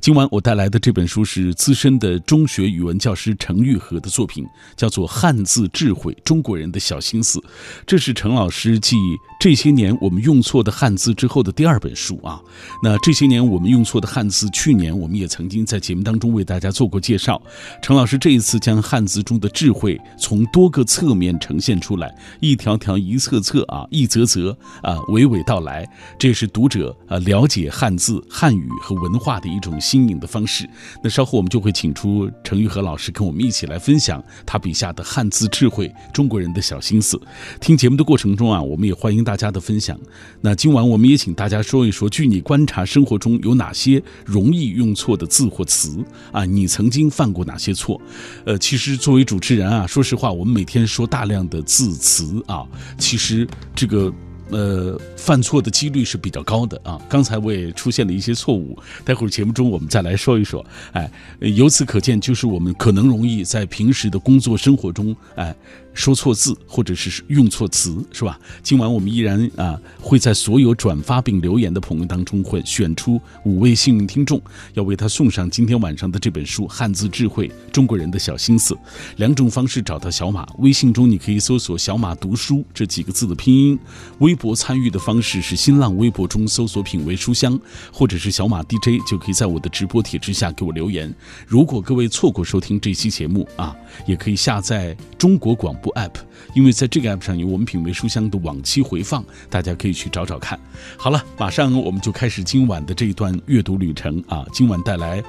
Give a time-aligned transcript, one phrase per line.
[0.00, 7.38] 今晚我带来的这本书是资深的中学语文教师程玉和的作品，叫做《汉字智慧：中国人的小心思》。
[7.84, 8.96] 这是程老师继
[9.40, 12.40] 这些年我们用错的汉字之后的第二本书啊。
[12.82, 17.40] 那这些年我们用错的汉字，去年我们也曾经在节目当中为大家做过介绍。
[17.82, 25.86] 程老师这一次将汉字中的智慧从多个侧面呈现出来，一条条、一册册啊，一则则啊，娓娓道来。
[26.18, 30.68] 这也是读者啊了解汉字、汉语和文化的一种新颖的方式。
[31.02, 37.18] 那稍后我们就会请出程玉和老师跟我们一起来分享他笔下的汉字智慧、中国人的小心思。
[37.58, 39.98] 听节目的过程中啊，我们也欢迎大家的分享。
[40.42, 46.44] 那今晚我们也请大家说一说，据你观察，生活中有哪些容易用错的字或词啊？
[46.44, 47.98] 你曾经犯过哪些错？
[48.44, 52.66] 呃，其实作为主持人啊，说实话，我们每天说大量的字词啊，
[52.98, 54.12] 其实这个。
[54.50, 57.00] 呃，犯错的几率是比较高的啊。
[57.08, 60.64] 刚才我也出现了一些错误，待会儿节目中我们再来说一说。
[60.92, 65.54] 哎，由此可见，就是我们可能容易在平时的工作生活中，哎。
[65.98, 68.38] 说错字或者是用错词是吧？
[68.62, 74.40] 今晚我们依然啊会在所有转发并留言的朋友当中会选出五位幸运听众，
[74.74, 78.74] 要为他送上今天晚上的这本书《汉字智慧：中国人的小心思》。
[79.16, 83.76] 两种方式找到小马，微信中你可以搜索“小马读书”这几个字的拼音；
[84.20, 87.58] 微博参与的方式是新浪微博中搜索“品味书香”
[87.92, 91.12] 或者是“小马 DJ”，就可以在我的直播帖之下给我留言。
[91.44, 93.74] 如果各位错过收听这期节目啊，
[94.06, 95.87] 也可以下载中国广播。
[95.94, 96.12] app，
[96.54, 100.58] 因为在这个 app 上有我们品味书香的往期回放，大家可以去找找看。
[100.96, 104.46] 好了，马上我们就开始今晚的这一段阅读旅程啊！
[104.52, 105.22] 今晚带来，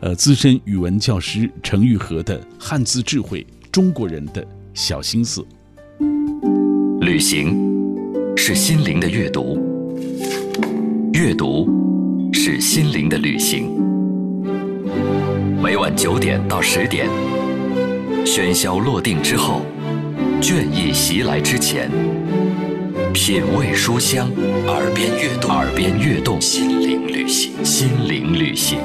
[0.00, 5.44] 呃，资深语文教师程玉和的汉字智慧：中国人的小心思。
[7.00, 7.56] 旅行
[8.36, 9.58] 是心灵的阅读，
[11.12, 11.68] 阅读
[12.32, 13.70] 是心灵的旅行。
[15.62, 17.08] 每晚九点到十点，
[18.24, 19.62] 喧嚣落定之后。
[20.40, 21.90] 倦意袭来之前，
[23.12, 24.30] 品味书香，
[24.66, 28.78] 耳边悦动，耳边悦动，心灵旅行，心灵旅行。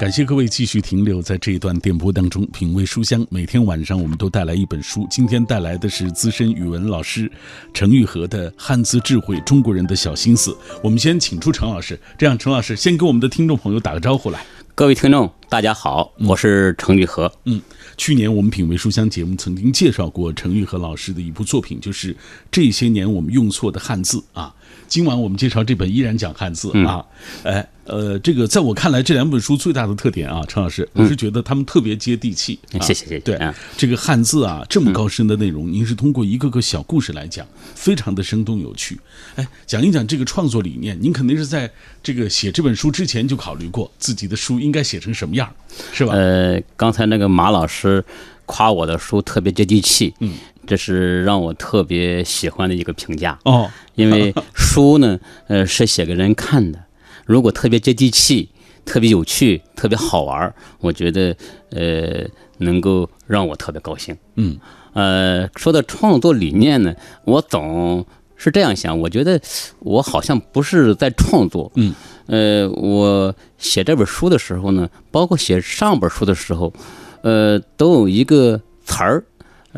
[0.00, 3.22] 感谢各位继续停留在这一段电波当中，品味书香。
[3.28, 7.30] 每天晚上我们都带来一本书，今天带来的是资深语文老师
[7.74, 10.52] 程玉和的《汉字智慧：中国人的小心思》。
[10.82, 14.42] 我们先请出程老师，这样程老师先给我们的听众朋友打个招呼来。
[14.74, 17.30] 各位听众，大家好，我是程玉和。
[17.44, 17.60] 嗯，
[17.98, 22.16] 去年我们品味书香节目曾经介绍过程玉和老师的一部作品，就是
[22.50, 24.54] 这些年我们用错的汉字啊。
[24.90, 27.06] 今晚我们介绍这本依然讲汉字啊，
[27.44, 27.66] 哎。
[27.84, 32.56] 呃，这个在我看来，这两本书最大的特点啊，陈老师，我是觉得他们特别接地气。
[32.70, 33.18] 谢谢谢谢。
[33.18, 33.36] 对，
[33.76, 38.96] 这个汉字啊，这么高深的内容，您是通过一个个小故事来讲，非常的生动有趣。
[39.34, 41.68] 哎，讲一讲这个创作理念，您肯定是在
[42.00, 45.52] 这个写这本书之前就考虑过自己的书应该写成什么样，
[45.92, 46.14] 是吧？
[46.14, 48.04] 呃，刚才那个马老师
[48.46, 50.34] 夸我的书特别接地气，嗯，
[50.70, 53.68] 这是让我特别喜欢的一个评价哦。
[53.96, 56.78] 因为书呢，呃，是写给人看的。
[57.26, 58.48] 如果特别接地气、
[58.84, 61.36] 特别有趣、特别好玩我觉得
[61.70, 62.24] 呃
[62.58, 64.16] 能够让我特别高兴。
[64.36, 64.56] 嗯，
[64.92, 66.94] 呃，说到创作理念呢，
[67.24, 68.06] 我总
[68.36, 69.40] 是这样想，我觉得
[69.80, 71.70] 我好像不是在创作。
[71.74, 71.92] 嗯，
[72.26, 76.72] 呃，我写这本书的时候呢，包括写上本书的时候，
[77.22, 79.24] 呃，都有一个词儿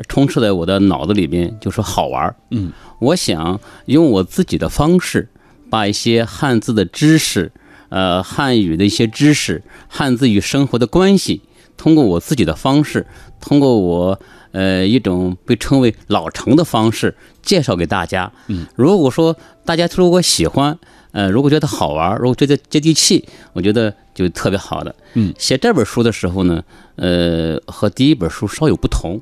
[0.08, 5.28] 充斥在我的脑子里边，就是好玩嗯，我想用我自己的方式。
[5.70, 7.50] 把一些汉字的知识，
[7.88, 11.40] 呃，汉语的一些知识，汉字与生活的关系，
[11.78, 13.06] 通过我自己的方式，
[13.40, 14.20] 通过我
[14.50, 18.30] 呃一种被称为老成的方式介绍给大家。
[18.48, 20.78] 嗯，如果说大家如果喜欢，
[21.12, 23.24] 呃，如果觉得好玩，如果觉得接地气，
[23.54, 24.94] 我觉得就特别好的。
[25.14, 26.62] 嗯，写这本书的时候呢，
[26.96, 29.18] 呃，和第一本书稍有不同，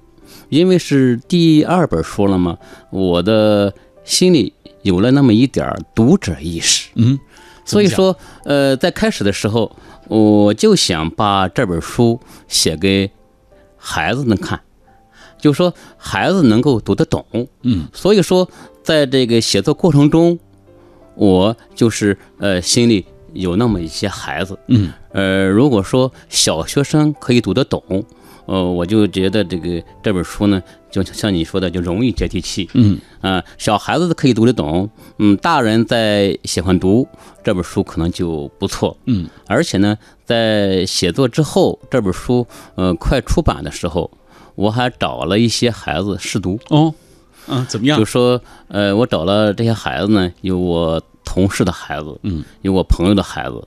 [0.51, 2.59] 因为是第二本书了嘛，
[2.91, 3.73] 我的
[4.05, 4.53] 心里。
[4.83, 7.21] 有了那么一点儿读者意识，嗯，
[7.67, 8.17] 所以说，
[8.47, 9.77] 呃，在开始的时候，
[10.09, 12.19] 我就想把这本书
[12.49, 13.11] 写给
[13.77, 14.59] 孩子们看，
[15.39, 17.27] 就说孩子能够读得懂，
[17.63, 18.49] 嗯，所以说，
[18.83, 20.39] 在这个写作过程中，
[21.15, 23.05] 我就是呃心里
[23.35, 28.03] 有那么一些孩子，嗯，呃，如果说小学生可以读得懂，
[28.51, 30.61] 呃，我就觉得这个这本书呢。
[30.91, 32.69] 就像你说的，就容易接地气。
[32.75, 34.91] 嗯啊，小孩子可以读得懂。
[35.19, 37.07] 嗯，大人在喜欢读
[37.45, 38.97] 这本书，可能就不错。
[39.07, 42.45] 嗯，而且呢，在写作之后，这本书
[42.75, 44.11] 呃快出版的时候，
[44.57, 46.93] 我还找了一些孩子试读，哦，
[47.47, 48.05] 嗯，怎么样就？
[48.05, 53.63] 说呃，我找了这些孩子呢，有我同事的孩子，嗯，有我朋友的孩子，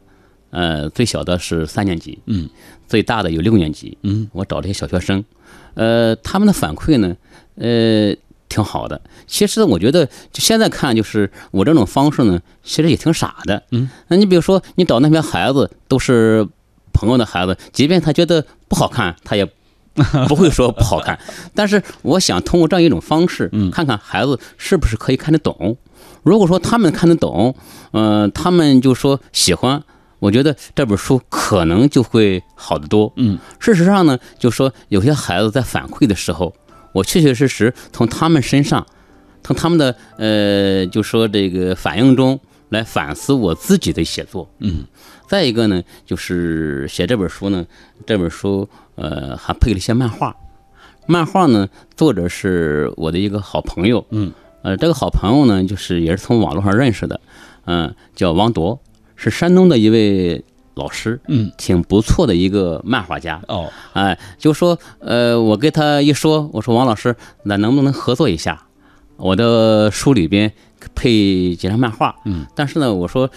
[0.53, 2.47] 呃，最小的是三年级，嗯，
[2.87, 5.25] 最大的有六年级，嗯，我找这些小学生，
[5.73, 7.17] 呃，他们的反馈呢，
[7.55, 8.15] 呃，
[8.47, 9.01] 挺好的。
[9.25, 13.63] 其实我觉得，就现在看，就是我这种方式呢，其实也挺傻的。
[13.71, 16.47] 嗯，那你比如说，你找那些孩子都是
[16.93, 19.43] 朋友的孩子，即便他觉得不好看，他也
[20.29, 21.17] 不会说不好看。
[21.55, 25.75] 但是我想通过这样一种方式，看看孩子是不是可以看得懂。
[26.21, 27.55] 如果说他们看得懂，
[27.91, 29.83] 呃，他们就说喜欢，
[30.23, 33.11] 我觉得这本书可能就会好得多。
[33.17, 36.55] 嗯，事实上呢，就说有些孩子在反馈的时候，
[36.93, 38.87] 我确确实实从他们身上，
[39.43, 42.39] 从他们的呃，就说这个反应中
[42.69, 44.49] 来反思我自己的写作。
[44.59, 44.85] 嗯，
[45.27, 47.65] 再一个呢，就是写这本书呢，
[48.05, 50.33] 这本书呃还配了一些漫画，
[51.05, 51.67] 漫画呢
[51.97, 54.05] 作者是我的一个好朋友。
[54.11, 54.31] 嗯，
[54.61, 57.19] 呃，这个好朋友呢，就是也是从网络上认识的，
[57.65, 58.79] 嗯、叫王铎，
[59.23, 60.43] 是山东的一位
[60.75, 63.41] 老师，嗯，挺不错的一个漫画家。
[63.47, 68.63] 哦，哎，就说呃，我跟他一说，我说王老师，那能不能合作一下？
[69.15, 70.51] 我的书里边
[70.93, 73.29] 配几张漫画，嗯，但是呢，我说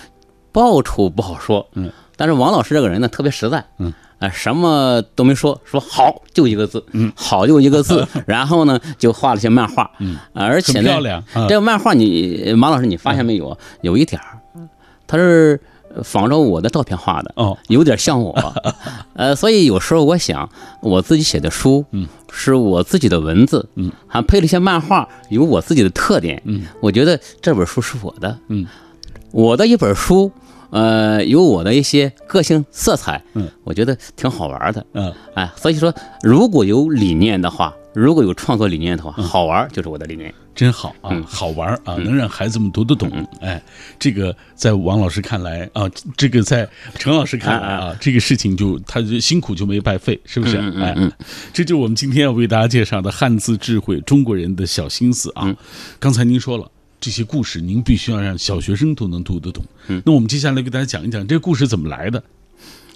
[0.51, 10.17] 报酬不好说，嗯，但是王老师这个人呢特别实在，嗯，哎，什么都没说，说好就一个字，嗯，好就一个字， 然后呢就画了些漫画，嗯。
[10.33, 13.51] 啊，而且呢，漂亮啊这个漫画你马老师你发现没有？
[13.51, 13.59] 啊？
[13.83, 14.41] 有一点儿，
[15.07, 15.61] 它是
[16.03, 18.35] 仿照我的照片画的，哦，有点像我，
[19.15, 20.49] 呃，所以有时候我想，
[20.81, 28.67] 我自己写的书，嗯，是我自己的文字，嗯，还配了一些漫画，有我自己的特点，嗯，我觉得这本书是我的，嗯，
[29.33, 30.31] 我的一本书，
[30.71, 40.33] 呃，有我的一些个性色彩，嗯，我觉得挺好玩的，嗯，哎，所以说如果有理念的话，如果有创作理念的话，嗯好玩就是我的理念。
[40.55, 43.11] 真好啊，嗯好玩儿啊，能让孩子们读得懂。
[43.41, 43.63] 哎，
[43.99, 50.57] 这个在王老师看来啊，这个在 陈老师看来啊，这个事情就他就辛苦就没白费，是不是？
[50.59, 51.13] 嗯嗯哎嗯，
[51.53, 55.45] 这就是我们今天要为大家介绍的汉字智慧，中国人的小心思啊。
[55.47, 55.57] 嗯
[55.99, 56.71] 刚才您说了。
[56.99, 59.63] 这些故事您必须要让小学生都能读得懂。
[59.89, 62.21] 嗯那我们接下来给大家讲一讲这个故事怎么来的。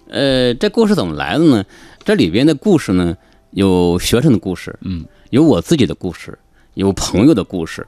[0.09, 1.65] 呃，这故事怎么来的呢？
[2.03, 3.15] 这里边的故事呢，
[3.51, 6.39] 有学生的故事，嗯，有我自己的故事，
[6.75, 7.87] 有朋友的故事，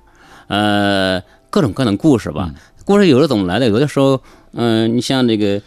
[0.48, 2.54] 呃，各种各样的故事吧。
[2.84, 3.68] 故事有的怎么来的？
[3.68, 4.20] 有的时候，
[4.52, 5.62] 嗯、你像这个，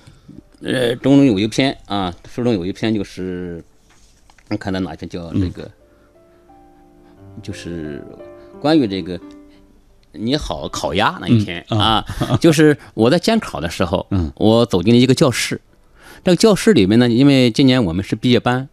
[0.61, 3.63] 呃，中中有一篇啊，书中有一篇就是，
[4.49, 5.71] 我看到哪一篇叫那个，
[7.41, 8.03] 就是
[8.59, 9.19] 关于这个。
[10.17, 12.05] 你好，烤鸭那一天、嗯啊，
[12.39, 15.59] 就是我在监考的时候，嗯，我走进了一个教室，
[16.23, 18.69] 这个教室里面呢，因为今年我们是毕业班，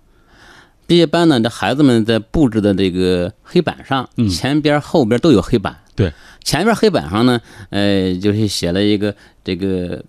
[0.92, 5.74] 毕业班呢，这孩子们在布置的这个黑板上，嗯前边后边都有黑板。
[5.96, 6.12] 对，
[6.44, 7.40] 前边黑板上呢，
[7.70, 10.04] 呃，就是写了一个这个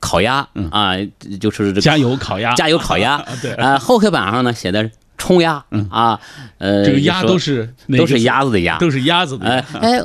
[0.00, 0.92] 烤鸭、啊，
[1.40, 3.24] 就是这个嗯加油烤鸭， 加油烤鸭。
[3.40, 6.20] 对，啊，后黑板上呢写的冲鸭啊，
[6.58, 10.02] 呃，嗯这个鸭都是都是鸭子的鸭，都是鸭子的哎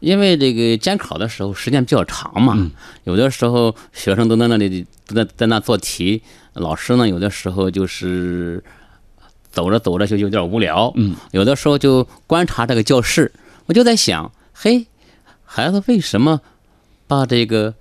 [0.00, 2.70] 因为这个监考的时候时间比较长嘛，嗯
[3.04, 6.22] 有的时候学生都在那里都在在那做题，
[6.54, 8.64] 老师呢有的时候就是
[9.52, 13.30] 走着走着就有点无聊，嗯，有的时候就观察这个教室，
[13.66, 14.86] 我就在想，嘿，
[15.44, 16.40] 孩子为什么
[17.06, 17.74] 把这个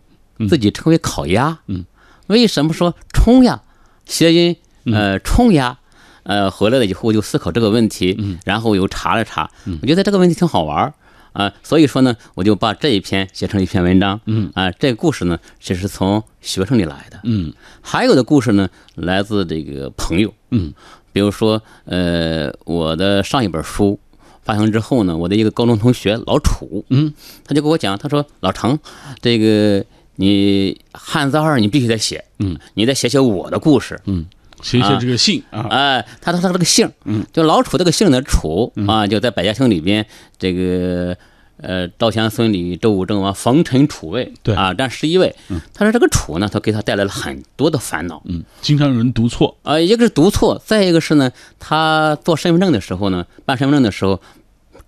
[0.50, 1.60] 自己称为烤鸭？
[1.68, 1.86] 嗯，
[2.28, 3.64] 为什么说冲呀？
[4.06, 5.80] 谐音呃冲鸭。
[6.24, 8.38] 呃，回来了以后我就思考这个问题，嗯。
[8.46, 9.80] 然后我又查了查，嗯。
[9.82, 10.94] 我觉得这个问题挺好玩儿
[11.34, 14.52] 啊、所以说呢，我就把这一篇写成一篇文章，嗯。
[14.54, 17.54] 啊、这个故事呢，其实从学生里来的，嗯。
[17.82, 20.74] 还有的故事呢，来自这个朋友，嗯
[21.12, 24.00] 比如说，呃，我的上一本书
[24.44, 27.14] 发行之后呢，我的一个高中同学老楚，嗯，
[27.46, 28.80] 他就跟我讲，他说老程，
[29.22, 29.84] 这个
[30.16, 34.26] 你汉字二你必须得写，嗯，你得写写我的故事，嗯，
[34.62, 35.68] 写写这个姓啊。
[35.70, 40.06] 哎，他说他这个姓，嗯，就老楚这个姓的，楚啊，就在百家姓里边，
[40.40, 41.18] 这个
[41.62, 44.56] 呃，赵襄孙李周武郑王冯陈楚魏，对。
[44.56, 45.36] 啊，占十一位。
[45.74, 48.22] 他说这个楚呢，他给他带来了很多的烦恼。
[48.26, 49.58] 嗯，经常有人读错。
[49.64, 54.20] 啊，一个是读错，再一个是呢，他做身份证的时候呢，办身份证的时候，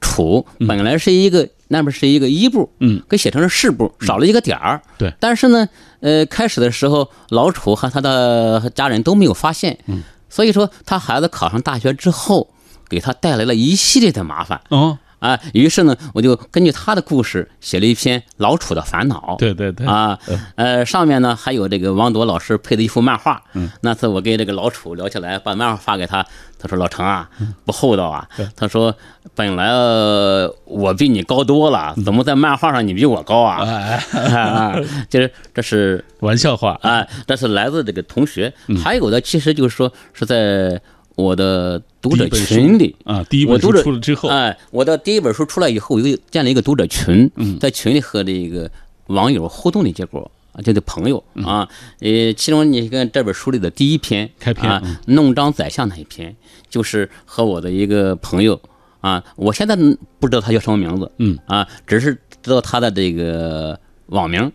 [0.01, 4.81] 楚本来是一个那边是一个一部，嗯，给写成了士部，少了一个点儿。
[4.97, 5.13] 对。
[5.19, 5.67] 但是呢，
[6.01, 12.49] 呃，开始的时候，老楚和他的家人都没有发现，嗯，所以说他孩子考上大学之后，
[12.89, 14.61] 给他带来了一系列的麻烦。
[14.69, 19.35] 哦，啊，于是呢，我就根据他的故事写了一篇《老楚的烦恼》。
[19.39, 20.19] 对对对，啊，
[20.55, 23.41] 呃，上面呢还有这个王铎老师配的一幅漫画。
[23.53, 26.25] 嗯，那次我跟这个老楚聊起来，把漫画发给他，
[26.59, 27.29] 他说：“老程啊，
[27.63, 28.27] 不厚道啊。”
[28.57, 28.93] 他说
[29.33, 33.63] ：“本来呃我比你高多了，怎么在漫画上你比我高啊？”
[34.11, 34.75] 啊，
[35.09, 38.53] 就是这是玩笑话啊，这是来自这个同学。
[38.83, 40.81] 还有的其实就是说是在
[41.15, 47.29] 我的读者群里啊，第一本书出了之后，哎，我的第一本书出来以后，我又建了一个读者群，
[47.59, 48.69] 在群里和这个
[49.07, 56.35] 网友互动的结果啊，就是朋友啊，呃，其中你看这本书里的第一篇开篇啊，弄璋宰相那一篇，
[56.67, 58.59] 就是和我的一个朋友
[59.01, 59.75] 啊，我现在
[60.19, 61.37] 不知道他叫什么名字，嗯。
[61.45, 64.51] 啊，只是知道他的这个网名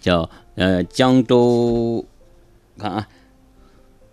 [0.00, 2.04] 叫呃江州，
[2.76, 3.06] 看啊。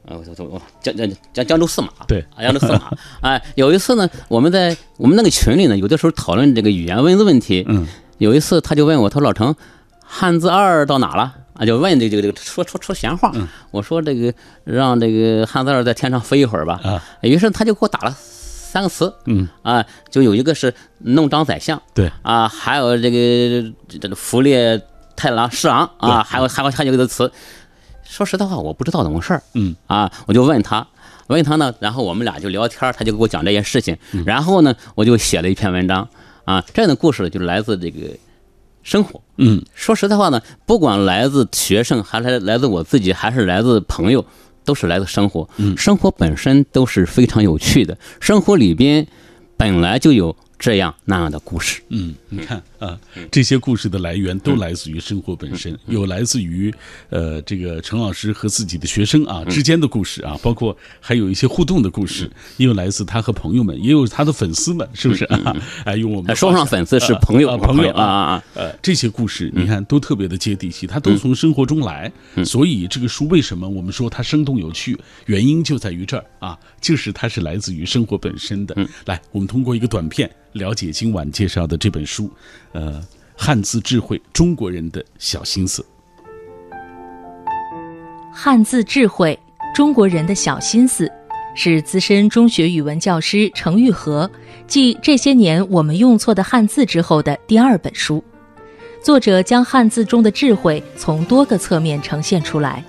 [0.10, 2.92] 呃，我我江江江江州四马，对，江州四马。
[3.22, 7.63] 哎，有一次呢，我们在我们那个群里呢，有的时候讨论这个语言文字问题。
[7.68, 7.86] 嗯，
[8.18, 9.56] 有一次他就问我，他说老程，
[10.04, 11.36] 汉字二到哪了？
[11.54, 13.32] 啊，就问这个这个说说说闲话。
[13.70, 16.80] 我说这个让这个汉字二在天上飞一会儿吧。
[16.84, 19.13] 啊，于是他就给我打了三个词。
[19.25, 21.80] 嗯，啊，就有一个是弄璋宰相。
[21.94, 24.82] 对，啊，还有这个这个福列
[25.16, 27.32] 太郎侍郎啊，还有还有还有一个词。
[28.10, 29.75] 说实在话，我不知道怎么回事儿，嗯。
[29.86, 30.86] 啊，我就问他，
[31.28, 36.10] 问他呢，然后我们俩就聊天，他就给我讲这件事情，然后呢，我就写了一篇文章，
[36.44, 38.10] 啊，这样的故事就来自这个
[38.82, 44.25] 生活，嗯，说实在话呢，不管来自学生，还是来自我自己，还是来自朋友，
[44.66, 49.06] 都是来自生活，嗯，生活本身都是非常有趣的，生活里边
[49.56, 52.98] 本来就有这样那样的故事，嗯，你看啊，
[53.29, 56.74] 这些故事的来源都来自于生活本身，有来自于
[57.09, 65.25] 呃这个陈老师和自己的学生啊之间的故事啊，包括还有一些互动的故事，也有来自他和朋友们，也有他的粉丝们，是不是？
[65.25, 65.55] 啊？
[65.86, 72.12] 哎，用我们说不上粉丝是朋友，朋友啊啊啊，呃，这些故事你看都特别的接地气，他都从生活中来，
[72.45, 78.75] 所以这个书为什么我们说它生动有趣，原因就在于这儿啊，就是它是来自于生活本身的。
[79.05, 80.29] 来，我们通过一个短片。
[80.53, 82.27] 了解今晚介绍的这本书，
[82.73, 83.01] 呃，
[83.35, 85.85] 汉字智慧，中国人的小心思。
[88.31, 89.38] 汉字智慧，
[89.75, 91.11] 中国人的小心思，
[91.55, 94.29] 是资深中学语文教师程玉和
[94.67, 98.23] 继这些年我们用错的汉字之后的第二本书。
[99.01, 102.83] 作者将汉字中的智慧从多个侧面呈现出来，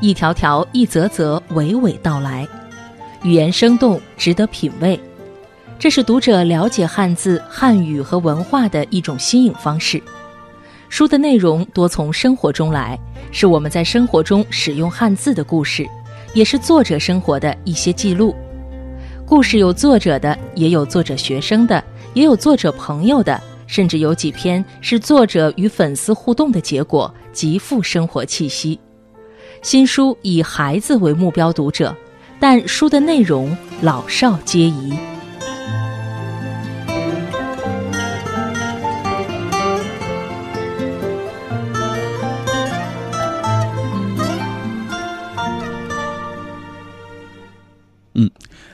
[0.00, 2.46] 一条条、一则则娓娓道来，
[3.22, 4.98] 语言生动，值得品味。
[5.78, 10.02] 这是读者了解汉字、汉语和文化的一种新颖方式。
[10.88, 12.98] 书的内容多从生活中来，
[13.30, 15.86] 是我们在生活中使用汉字的故事，
[16.32, 18.34] 也是作者生活的一些记录。
[19.26, 21.82] 故事有作者的，也有作者学生的，
[22.14, 28.78] 也有作者朋友的，甚至有几篇是作者与粉丝互动的结果，极富生活气息。
[29.60, 31.94] 新书以孩子为目标读者，
[32.40, 34.94] 但书的内容老少皆宜。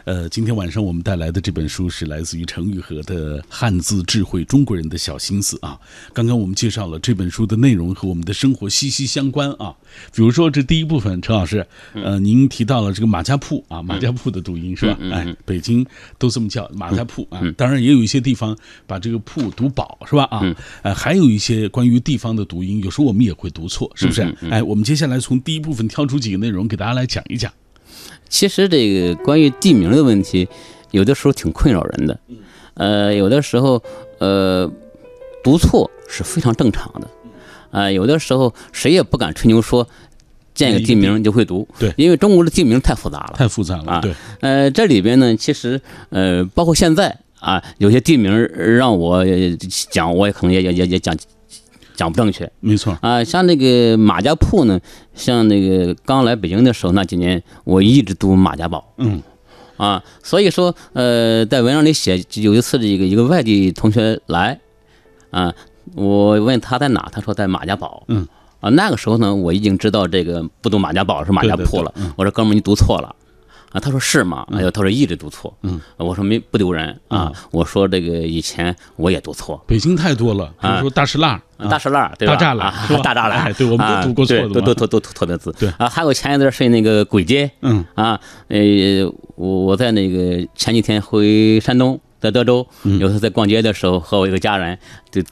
[0.05, 5.79] 呃，今天晚上我们带来的这本书是来自于程玉和的《汉字智慧：中国人的小心思》啊。
[6.13, 9.73] 刚刚我们介绍了这本书的内容和我们的生活息息相关啊。
[10.13, 14.99] 比如说这第一部分，陈老师，呃，您提到了这个马家铺啊，马家铺的读音是吧？
[15.13, 15.87] 哎，北京
[16.19, 17.41] 都这么叫马家铺啊。
[17.57, 18.57] 当然也有一些地方
[18.89, 20.25] 把这个铺读饱是吧？
[20.25, 20.43] 啊，
[20.83, 24.23] 呃，还有一些关于地方的读音，有时候我们也会读错，是不是？
[24.51, 27.53] 哎，我们接下来从第一部分挑出几个内容给大家来讲一讲。
[28.33, 30.49] 其实这个关于地名的问题，
[30.91, 32.19] 有的时候挺困扰人的。
[32.73, 33.81] 呃，有的时候
[34.19, 34.69] 呃
[35.45, 37.07] 读错是非常正常的。
[37.71, 39.87] 啊，有的时候谁也不敢吹牛说
[40.55, 41.69] 见一个地名就会读。
[41.79, 43.35] 对，因为中国的地名太复杂了。
[43.37, 44.01] 太复杂了。
[44.01, 44.15] 对。
[44.41, 48.35] 呃，这里边呢，其实呃，包括现在啊，有些地名
[48.79, 49.23] 让我
[49.91, 51.15] 讲，我也可能也也也也讲。
[51.95, 52.97] 讲不正确，没错。
[53.01, 54.81] 啊，像那个马家铺呢，
[55.15, 59.23] 像那个刚来北京的时候那几年，我一直读马家堡，嗯，
[59.77, 64.59] 啊，所以说，呃，在文章里写有一次这个一个外地同学来，
[65.31, 65.53] 啊，
[65.95, 68.27] 我问他在哪，他说在马家堡，嗯，
[68.61, 73.15] 啊，那个时候呢，我已经知道这个不读马家堡是马家铺了，我说哥们儿你读错了。
[73.73, 74.47] 啊，他说是吗？
[74.53, 75.53] 哎呦，他说一直读错。
[75.63, 77.33] 嗯，我说没不丢人啊。
[77.51, 79.63] 我说这个以前我也读错。
[79.67, 82.73] 北京太多了，比如说大石蜡、大石蜡、大栅栏？
[83.03, 85.51] 大栅栏，对，我们都读过错的，都都都都错的字。
[85.59, 87.51] 对啊，还有前一段是那个鬼街。
[87.63, 88.61] 嗯啊，呃，
[89.37, 94.79] 我我在那个前几天回山东在德州，嗯有时候在逛街的时候，和我一个家人
[95.11, 95.23] 就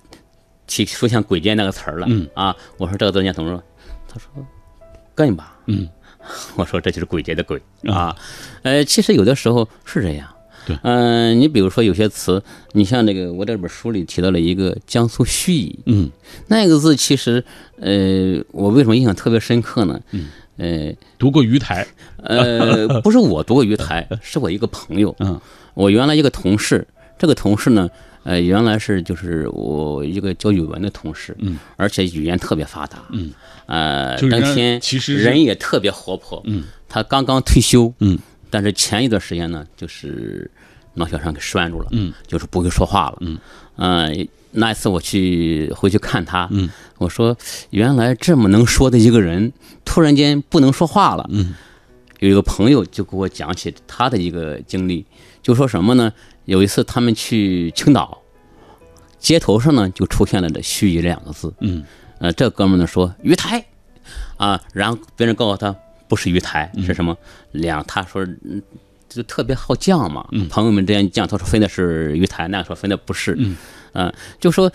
[0.67, 2.07] 提出现“鬼街”那个词儿了。
[2.09, 3.63] 嗯啊，我说这个字念怎么说？
[4.09, 4.31] 他说
[5.15, 5.57] 艮吧。
[5.67, 5.89] 嗯，
[6.57, 8.17] 我说这就是鬼节的鬼啊。
[8.63, 10.29] 呃，其实有的时候是这样。
[10.67, 16.11] 对嗯、你比如说有些词，你像那个我这本书里提到了一个江苏盱眙，嗯
[16.49, 17.43] 那个字其实，
[17.81, 19.99] 呃，我为什么印象特别深刻呢？
[20.11, 21.87] 嗯，呃读过鱼台，
[22.19, 25.41] 呃，不是我读过鱼台， 是我一个朋友，嗯
[25.73, 26.87] 我原来一个同事，
[27.19, 27.89] 这个同事呢，
[28.23, 33.33] 呃，原来是就是我一个教语文的同事，嗯，而且语言特别发达，嗯，
[33.67, 38.19] 呃，当天其实人也特别活泼，嗯，他刚刚退休，嗯，
[38.51, 40.51] 但是前一段时间呢，就是
[40.95, 43.39] 脑血栓给拴住了，嗯，就是不会说话了，嗯，
[43.77, 44.13] 呃，
[44.53, 47.35] 那一次我去回去看他，嗯，我说
[47.71, 49.51] 原来这么能说的一个人，
[49.85, 51.55] 突然间不能说话了，嗯，
[52.19, 55.07] 有一个朋友就给我讲起他的一个经历，
[55.43, 56.13] 就说什么呢？
[56.51, 58.21] 有一次他们去青岛，
[59.21, 61.85] 街头上呢就出现了这“盱眙”两个字，嗯。
[62.19, 63.65] 呃，这哥们儿呢说鱼台，
[64.37, 65.75] 啊，然后别人告诉他
[66.09, 67.17] 不是鱼台是什么？
[67.53, 68.61] 两，他说嗯
[69.09, 73.57] 就特别好犟嘛，朋友们之间犟，他说分的是鱼台，那个说分的不是，嗯，
[73.93, 74.71] 啊，就说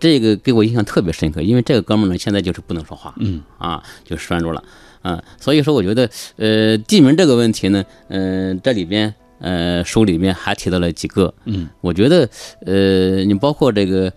[0.00, 3.42] 这个给我印象特别深刻，因为这个哥们儿呢现在就是不能说话，嗯。
[3.58, 4.64] 啊，就拴住了，
[5.02, 12.28] 啊，所以说我觉得呃地名这个问题呢，嗯、这里边呃书里面还提到了几个，嗯我觉得
[12.64, 14.12] 呃你包括这个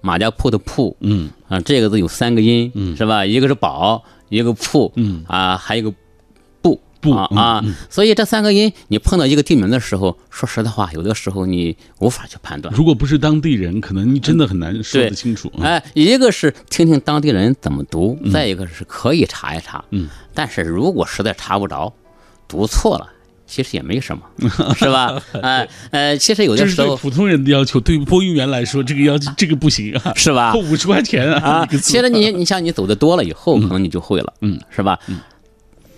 [0.00, 3.24] 马家铺的铺，嗯啊，这个字有三个音，嗯是吧？
[3.24, 5.94] 一个是宝，一个铺，嗯啊，还有一个
[6.62, 12.74] 不不嗯啊啊，所以这三个音，你碰到一个地名的时候，说实在话，有的时候你无法去判断。
[12.74, 15.50] 如果不是当地人，可能你真的很难说得清楚。
[15.56, 19.84] 嗯哎，一个是听听当地人怎么读，再一个是可以查一查。
[19.90, 21.92] 嗯，但是如果实在查不着，
[22.48, 23.06] 读错了，
[23.50, 24.22] 其实也没什么，
[24.78, 25.20] 是吧？
[25.42, 30.60] 哎呃，其实有的时候普通人的要求，对播音员来说，这个要求这个不行啊， 是吧扣？
[30.60, 34.96] 五十块钱啊其实你你像你走的多了以后，可能你就会了，嗯，是吧？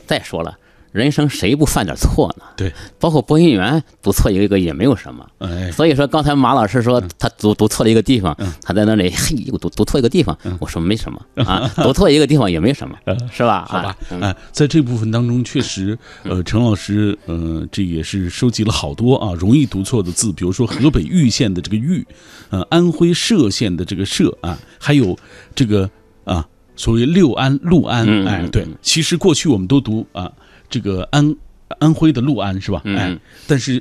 [0.06, 0.56] 再说了，
[0.92, 2.44] 人生谁不犯点错呢？
[2.56, 5.26] 对，包括播音员读错一个也没有什么。
[5.38, 12.96] 哎，所以说，刚才马老师说他读读错了一个地方，他在那里嘿，我读读错一个地方，我说没什么 啊，读错一个地方也没什么，
[13.32, 13.66] 是吧？
[13.66, 22.06] 好吧啊，哎，在这部分当中，确实，呃，陈老师，呃，这也是收集了好多啊容易读错的字，比如说河北玉县的这个玉，
[22.50, 25.16] 呃，安徽歙县的这个歙啊，还有
[25.54, 25.88] 这个
[26.24, 28.50] 啊，所谓六安、六安，嗯哎，嗯。
[28.50, 30.30] 对，其实过去我们都读啊，
[30.72, 31.36] 这个安
[31.78, 32.82] 安徽的六安是吧？
[32.84, 33.80] 哎嗯，但是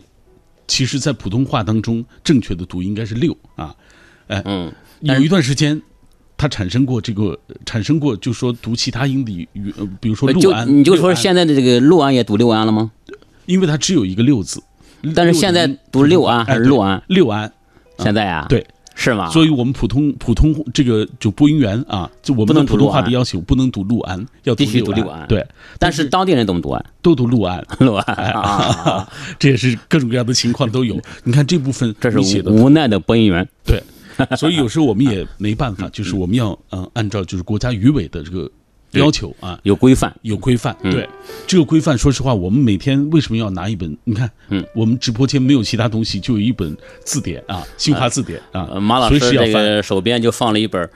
[0.68, 3.74] 其实，在普通话当中，正确的读应该是六啊，
[4.28, 5.82] 哎嗯，有一段时间。
[6.38, 12.90] 它产生过这个，产生过，就说读其他音的语，呃比如说六就安，你就说现在的这个六安也读六安了吗？
[13.46, 14.60] 因为它只有一个六字，
[15.14, 17.04] 但是现在读六安还是六安？
[17.06, 17.54] 六安，
[18.00, 19.30] 现在啊，对，是吗？
[19.30, 25.46] 所以我们普通普通这个就播音员啊，就我们的普通话的要求不能读陆安，要必须读六安对，
[25.80, 26.84] 但是当地人怎么读啊？
[27.02, 29.08] 都读陆安， 陆安啊，
[29.40, 31.00] 这也是各种各样的情况都有。
[31.24, 33.48] 你看这部分这是你写的无奈的播音员。
[33.66, 33.82] 对，
[34.38, 38.50] 所以有时候我们也没办法，就是我们要嗯、呃按照就是国家语委的这个
[38.94, 39.60] 要求啊。
[39.64, 40.92] 有规范，有规范，嗯。
[40.92, 41.08] 对。
[41.46, 43.96] 这个规范，说实话，我们每天为什么要拿一本？
[44.06, 48.68] 你看，嗯，我们直播间没有其他东西，就有一本字典啊，新华字典啊。
[48.72, 49.52] 呃，，马老师这。
[49.52, 50.90] 个手边就放了一本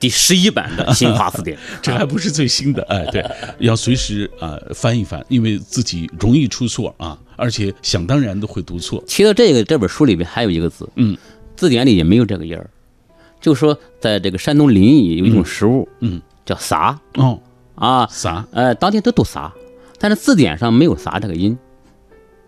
[0.00, 1.56] 第十一版的新华字典。
[1.80, 3.24] 这还不是最新的，哎，对，
[3.60, 9.02] 要随时啊、翻一翻，因为自己容易出错啊，而且想当然的会读错。
[9.06, 11.16] 提到这个这本书里面还有一个字，嗯，
[11.56, 12.68] 字典里也没有这个音儿，
[13.40, 17.40] 就说在这个山东临沂有一种食物，嗯，叫撒哦，
[17.74, 18.46] 啊，啥？
[18.52, 19.52] 呃，当地都读撒，
[19.98, 21.56] 但是字典上没有撒这个音。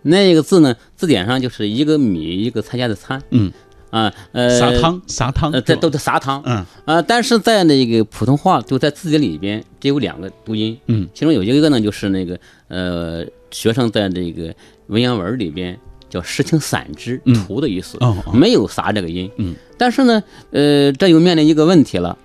[0.03, 3.51] 那个字呢，字典上就是一个米一个参加的参，嗯，
[3.89, 6.65] 啊，呃，撒汤，撒汤，呃，这都是撒汤，嗯。
[6.85, 14.53] 啊，但是在那个普通话就在字典里边只有两个读音，嗯，其中有一个呢就是那个呃，学生在这个
[14.87, 15.77] 文言文里边
[16.09, 18.31] 叫诗情散之，嗯图的意思，哦哦。
[18.31, 22.17] 没有撒这个音，嗯，但是呢，呃，这又面临一个问题了。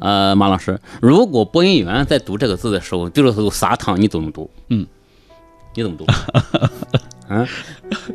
[0.00, 4.50] 呃，马老师，如果播音员在读这个字的时候，读撒汤，你怎么读？
[4.68, 4.86] 嗯，
[5.74, 6.04] 你怎么读？
[7.28, 7.46] 啊，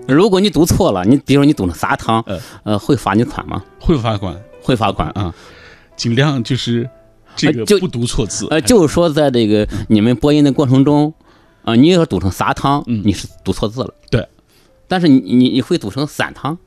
[0.07, 2.23] 如果你读错了，你比如说你读成撒汤，
[2.63, 3.63] 呃，会罚你款吗？
[3.79, 5.09] 会罚款会罚款。
[5.09, 5.33] 啊，
[5.97, 6.89] 尽量就是
[7.35, 11.13] 这个呃就不读错字，呃，就是说在这个你们播音的过程中，
[11.63, 13.93] 啊、你要读成撒汤，嗯你是读错字了。
[14.09, 14.25] 对，
[14.87, 16.57] 但是你你你会读成散汤，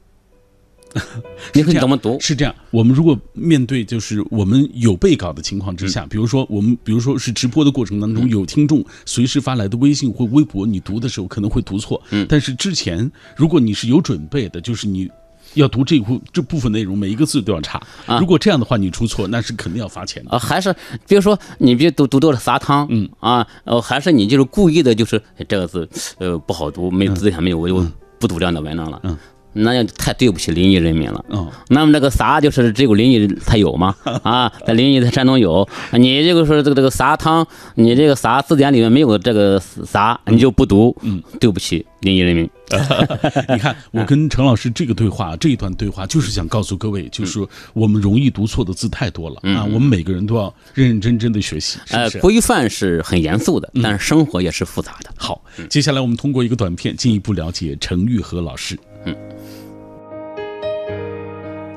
[1.52, 2.18] 你会怎么读？
[2.20, 12.00] 是这样，我们如果面对就是我们有备稿的情况之下，比如说我们比如说是直播的过程当中有听众随时发来的微信或微博，你读的时候可能会读错。
[12.10, 15.10] 嗯，但是之前如果你是有准备的，就是你。
[15.52, 17.80] 要读这部这部分内容，每一个字都要查。
[18.18, 20.30] 如果这样的话，你出错，那是肯定要罚钱的。
[20.32, 20.74] 啊，还是
[21.06, 27.86] 比如说，你别读读多了撒汤，嗯啊，呃，还是你就是故意的，就是这个字，呃，不好读，没字典没有，我就
[28.18, 28.98] 不读这样的文章了。
[29.04, 29.16] 嗯。
[29.54, 31.24] 那样太对不起临沂人民了。
[31.30, 33.94] 嗯，那么这个啥就是只有临沂才有吗？
[34.22, 35.66] 啊，在临沂在山东有。
[35.92, 40.96] 你这个说这个这个啥汤，你这个啥字典里面没有这个啥，你就不读。
[41.02, 42.50] 嗯，对不起临沂人民。
[43.48, 51.78] 你看，我跟陈老师这个对话，这一段对话就是想告诉各位，就是说我们容易读错的字太多了啊，我们每个人都要认认真真的学习。
[51.90, 55.10] 呃，规范是很严肃的，但是生活也是复杂的。
[55.16, 58.76] 好，接下来我们通过一个短片进一步了解程玉和老师。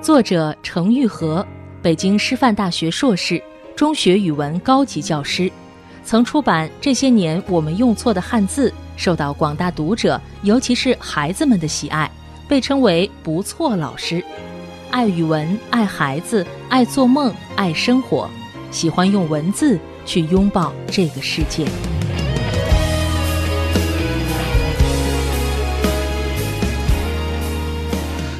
[0.08, 1.46] 作者程玉和，
[1.82, 3.44] 北京师范大学硕士，
[3.76, 5.52] 中学语文高级教师，
[6.06, 12.10] 曾出版《这些年我们用错的汉字》，受到广大读者，尤其是孩子们的喜爱，
[12.48, 14.24] 被称为“不错老师”。
[14.92, 18.30] 爱语文，爱孩子，爱做梦，爱生活，
[18.72, 21.66] 喜欢用文字去拥抱这个世界。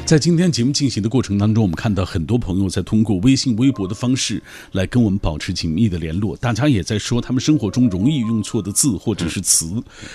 [0.08, 4.42] 在今天节目进行的过程当中，我们看到很多朋友在通过微信、微博的方式
[4.72, 6.34] 来跟我们保持紧密的联络。
[6.38, 9.70] 大家也在说他们生活中容易用错的字或者是词，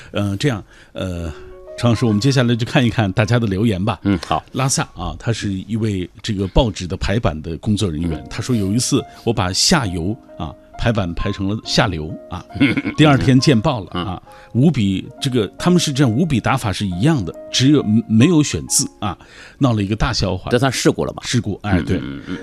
[0.10, 1.32] 呃，这样，呃，
[1.78, 4.00] 陈老师，我们接下来就看一看大家的留言吧。
[4.02, 4.44] 嗯，好。
[4.54, 8.26] 拉萨啊，他是一位这个报纸的排版的工作人员。
[8.32, 10.52] 他说有一次我把下游啊。
[10.78, 12.44] 排版排成了下流啊！
[12.98, 14.22] 第二天见报了啊！
[14.54, 19.18] 五笔这个他们是这样，五笔打法是一样的，只有没有选字啊，
[19.60, 20.52] 闹了一个大笑话。
[20.52, 21.24] 这算事故了吧？
[21.26, 22.02] 事故，哎，对，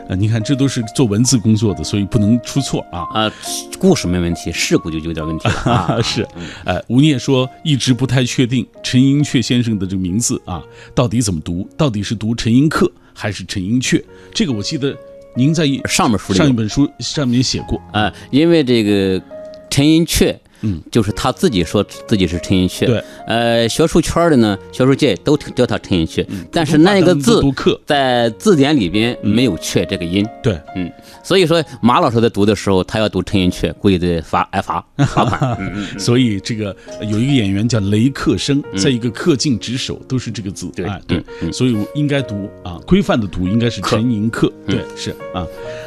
[0.09, 3.07] 呃，你看这都是做文字工作的，所以不能出错啊。
[3.13, 3.33] 啊，
[3.79, 6.01] 故事没问题，事故就有点问题了。
[6.03, 6.27] 是，
[6.65, 10.63] 哎，吴念说一直不太确定陈寅恪先生的这个名字啊，
[10.95, 11.69] 到底怎么读？
[11.77, 14.03] 到底是读陈寅恪还是陈寅恪？
[14.35, 14.97] 这个我记得。
[15.35, 19.23] 您在上面书里上一本书上面写过啊，因为这个
[19.69, 20.37] 陈寅恪。
[20.63, 22.87] 嗯，就是他自己说自己是陈寅恪。
[22.87, 26.27] 对，呃，学术圈的呢，学术界都叫他陈寅恪。
[26.53, 27.43] 但是那个字
[27.87, 30.27] 在字典里边没有“恪”这个音。
[30.43, 30.91] 对，嗯，
[31.23, 35.59] 所以说马老师在读的时候，他要读陈寅恪，估计得罚挨罚罚款。
[35.99, 40.71] 所以这个有一个演员叫雷克生，在一个恪尽职守都是这个字。
[40.75, 44.51] 对，对，所以应该读啊，规范的读应该是陈寅恪。
[44.67, 45.47] 对，是啊。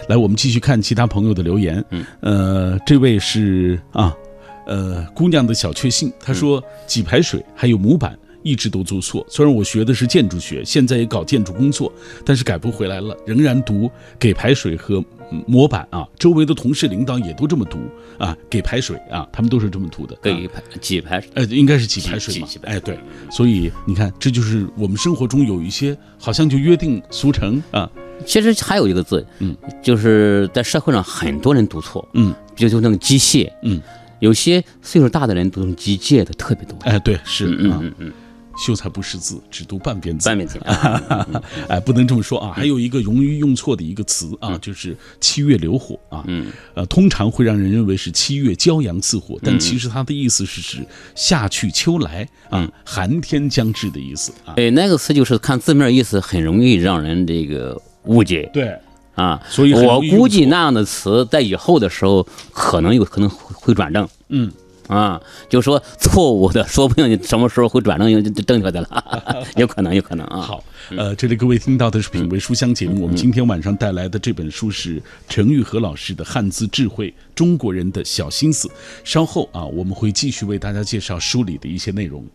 [0.09, 1.83] 来，我们继续看其他朋友的留言。
[1.91, 4.13] 嗯，呃，这位是啊。
[4.65, 9.25] 呃，姑娘的小确幸，她说给排水还有模板一直都做错。
[9.29, 11.91] 虽然我学的是建筑学，现在也搞建筑工作，
[12.25, 15.03] 但是改不回来了，仍然读给排水和
[15.47, 16.07] 模板啊。
[16.19, 17.79] 周围的同事领导也都这么读
[18.17, 20.17] 啊，给排水啊，他们都是这么读的。
[20.21, 22.47] 给排挤排，呃，应该是给排水嘛。
[22.63, 22.99] 哎，对，
[23.31, 27.89] 所以你看，这就是我们生活中有一些好像就约定俗成啊。
[28.25, 33.81] 其实还有一个字，嗯，就是在社会上很多人读错，嗯，就就那个机械，嗯。
[34.23, 38.13] 有些岁数大的人读机械的特别多，哎，对，是，嗯嗯嗯，
[38.57, 40.57] 秀才不识字，只读半边字，半边字，
[41.67, 42.53] 哎，不能这么说啊。
[42.55, 54.53] 还有一个容易用错的一个词啊，就是七月流火啊，嗯，呃，通常会让人认为是七月骄阳似火，但其实它的意思是指夏去秋来啊，寒天将至的意思啊。
[54.55, 58.49] 哎，那个词就是看字面意思，很容易让人这个误解。
[58.53, 58.73] 对。
[59.15, 63.29] 啊，所以我估计那样的词在以后的时候可能有可能
[63.63, 64.07] 会转正。
[64.29, 64.51] 嗯，
[64.87, 70.41] 啊，就说错误的， 说不定什么时候会转正 就正确的了， 有可能，有可能啊。
[70.41, 70.63] 好，
[70.97, 78.67] 呃，这里各位听到的是品味书香节目，我们今天晚上带来的这本书是陈玉和老师的《汉字智慧：中国人的小心思》。
[79.03, 82.25] 稍后啊，我们会继续为大家介绍书里的一些内容。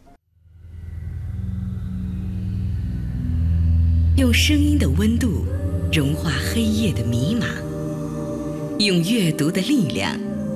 [4.17, 5.45] 用声音的温度。
[5.91, 7.47] 融化黑夜的迷茫，
[8.79, 10.15] 用阅读的力量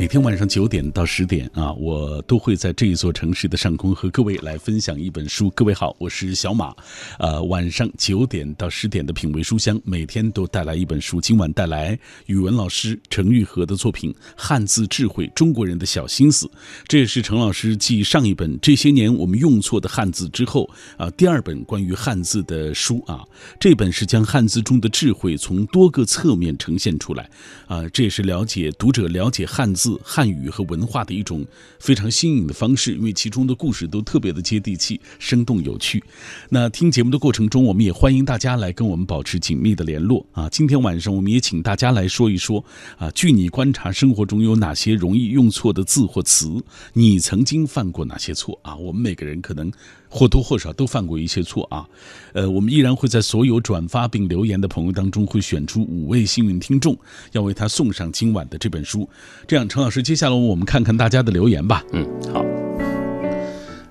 [0.00, 5.50] 每天晚上九点到十点啊，我都会在这一座城市的上空和各位来分享一本书。
[5.50, 6.74] 各位好，我是小马。
[7.18, 11.20] 呃，晚上九点到十点的品味书香，每天都带来一本书。
[11.20, 16.46] 今晚带来语文老师陈玉和的作品《汉字智慧：中国人的小心思》。
[16.88, 23.22] 这也是陈老师继上一本这些年我们用错的汉字之后啊，第二本关于汉字的书啊。
[23.58, 27.28] 这本是将汉字中的智慧从多个侧面呈现出来
[27.66, 29.89] 啊，这也是了解读者了解汉字。
[30.04, 31.46] 汉语和文化的一种
[31.78, 36.02] 非常新颖的方式，因为其中的故事都特别的接地气、生动有趣。
[36.48, 40.48] 那听节目的过程中，我们也欢迎大家来跟我们保持紧密的联络啊。
[40.50, 42.64] 今天晚上，我们也请大家来说一说
[42.98, 46.62] 啊，据你观察，生活中有哪些容易用错的字或词？
[46.92, 48.76] 你曾经犯过哪些错啊？
[48.76, 49.72] 我们每个人可能。
[50.12, 51.88] 或多或少都犯过一些错啊，
[52.32, 56.98] 呃，我们依然会在所有转发并留言的朋友当中，会选出五位幸运听众，
[57.30, 59.08] 要为他送上今晚的这本书。
[59.46, 61.82] 这样成，陈老师，接下来我们看看大家的留言吧。
[61.94, 62.44] 嗯，好。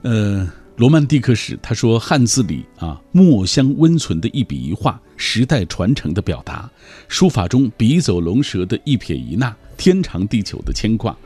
[0.04, 6.70] 呃，罗曼蒂克史他说，汉字里啊，墨香温存的一笔一画，时代传承的表达；
[7.08, 11.18] 书法中笔走龙蛇的一撇一捺，天长地久的牵挂。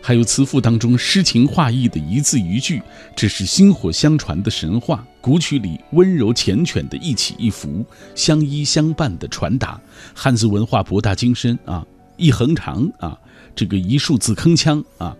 [0.00, 2.80] 还有词赋当中诗情画意的一字一句，
[3.14, 9.78] 这是薪火相传的神话；古曲里温柔缱绻的一起一伏，相依相伴的传达。
[10.14, 11.84] 汉字文化博大精深啊，
[12.16, 13.18] 一横长啊，
[13.54, 15.16] 这个一竖字铿锵啊，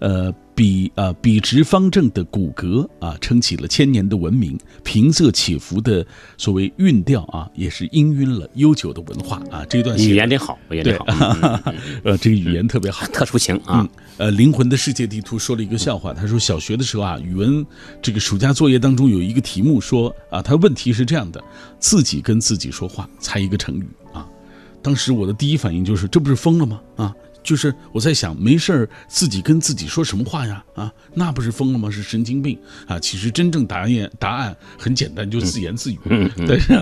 [0.00, 0.34] 呃。
[0.56, 6.06] 笔啊，笔直方正的骨骼啊，撑起了千年的文明；平仄起伏的
[6.38, 9.66] 所谓韵调啊，也是氤氲了悠久的文化啊。
[9.68, 11.04] 这段语言得好，语言真好，
[12.04, 13.84] 呃，这个语言特别好，特殊情啊。
[14.16, 17.66] 呃，灵魂的世界地图说了一个笑话，他说小学的时候啊，语文
[18.00, 21.42] 这个暑假作业当中有一个题目说啊，他问题是这样的：
[21.80, 24.03] 自己跟自己说话，猜一个成语啊。
[24.84, 26.80] 当时我的第一反应就是，这不是疯了吗？
[26.94, 27.16] 啊。
[27.42, 30.64] 就是我在想，没事儿自己跟自己说什么话呀？
[30.74, 31.90] 啊，那不是疯了吗？
[31.90, 32.98] 是神经病啊！
[32.98, 35.98] 其实真正答案答案很简单，就自言自语。
[36.48, 36.72] 但是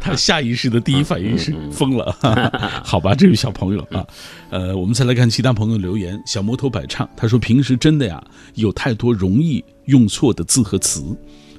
[0.00, 2.10] 他下意识的第一反应是疯了。
[2.82, 4.04] 好吧，这位小朋友啊，
[4.50, 6.20] 呃，我们再来看其他朋友留言。
[6.26, 8.20] 小魔头摆唱，他说平时真的呀，
[8.54, 11.04] 有太多容易用错的字和词。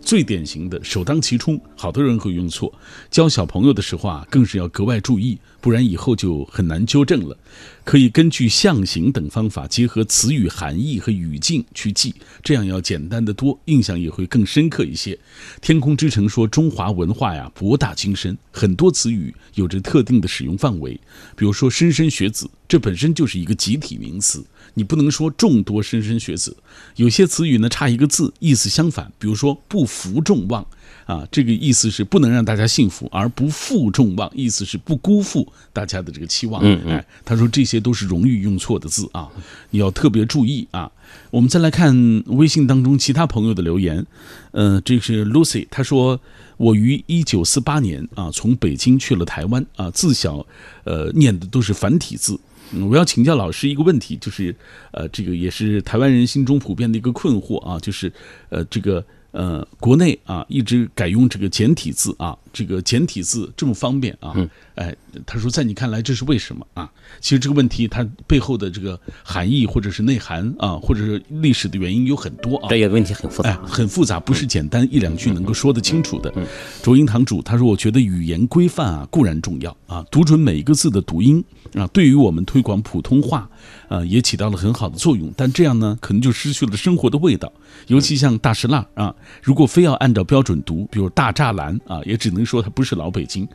[0.05, 2.71] 最典型的首当其冲，好多人会用错。
[3.09, 7.35] 教小朋友的时候啊，更是要格外注意，不然以后就很难纠正了。
[7.83, 12.13] 可以根据象形等方法，结合词语含义和语境去记，
[12.43, 15.17] 这样要简单的多，印象也会更深刻一些。
[15.59, 20.93] 天空之城说，中华文化呀博大精深，很多词语有着特定的使用范围。
[21.35, 24.45] 比如说莘莘学子，这本身就是一个集体名词。
[24.75, 26.55] 你不能说众多莘莘学子，
[26.97, 29.11] 有些词语呢差一个字，意思相反。
[29.17, 30.65] 比如说不负众望，
[31.05, 36.61] 啊，这个意思是不能让大家信服；而不负众望，意思是不辜负大家的这个期望。
[36.87, 39.29] 哎，他说这些都是容易用错的字啊，
[39.71, 40.91] 你要特别注意啊。
[41.31, 44.05] 我们再来看微信当中其他朋友的留言，
[44.51, 46.19] 呃，这是 Lucy，他说
[46.57, 50.45] 我于一九四八年啊从北京去了台湾啊，自小
[50.83, 52.37] 呃念的都是繁体字。
[52.83, 54.55] 我要请教老师一个问题，就是，
[54.91, 58.11] 呃，这个也是台湾人心中普遍的一个困惑啊，就是，
[58.49, 59.05] 呃，这个。
[59.37, 64.33] 呃，国内啊一直改用这个简体字啊，这个简体字这么方便啊，
[64.75, 66.89] 哎，他说在你看来这是为什么啊？
[67.19, 72.69] 其实这个问题它背后的这个含义或者是内涵啊，或者是历史的原因有很多啊。
[72.69, 76.33] 这个问题很复杂，很复杂，不是简单一两句能够说得清楚的。
[76.81, 83.49] 卓英堂主他说，我觉得语言规范啊固然重要啊，读准每一个字的读音啊，对于我们推广普通话。
[83.87, 87.51] 啊，也起到了很好的作用，但这样呢，可能就失去了生活的味道。
[87.87, 89.13] 尤其像大石蜡啊，
[89.43, 93.47] 如果非要按照标准读，比如大栅栏啊，也只能说它不是老北京。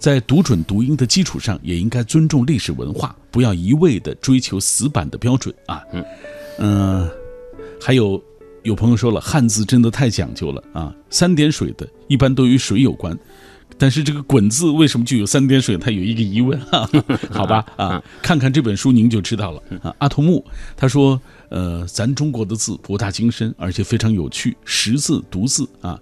[0.00, 5.82] 在读准读音的基础上，也应该尊重历史文化，不要一味的追求死板的标准啊。
[6.58, 7.08] 嗯，
[7.80, 8.20] 还有
[8.62, 13.16] 有朋友说了，汉字真的太讲究了啊，三点水的一般都与水有关。
[13.76, 15.76] 但是这个“滚”字为什么就有三点水？
[15.76, 16.58] 他有一个疑问，
[17.30, 19.94] 好吧啊，看看这本书您就知道了啊。
[19.98, 26.00] 阿童木他说：“呃，咱中国的字博大精深，而且非常有趣，识字读字啊，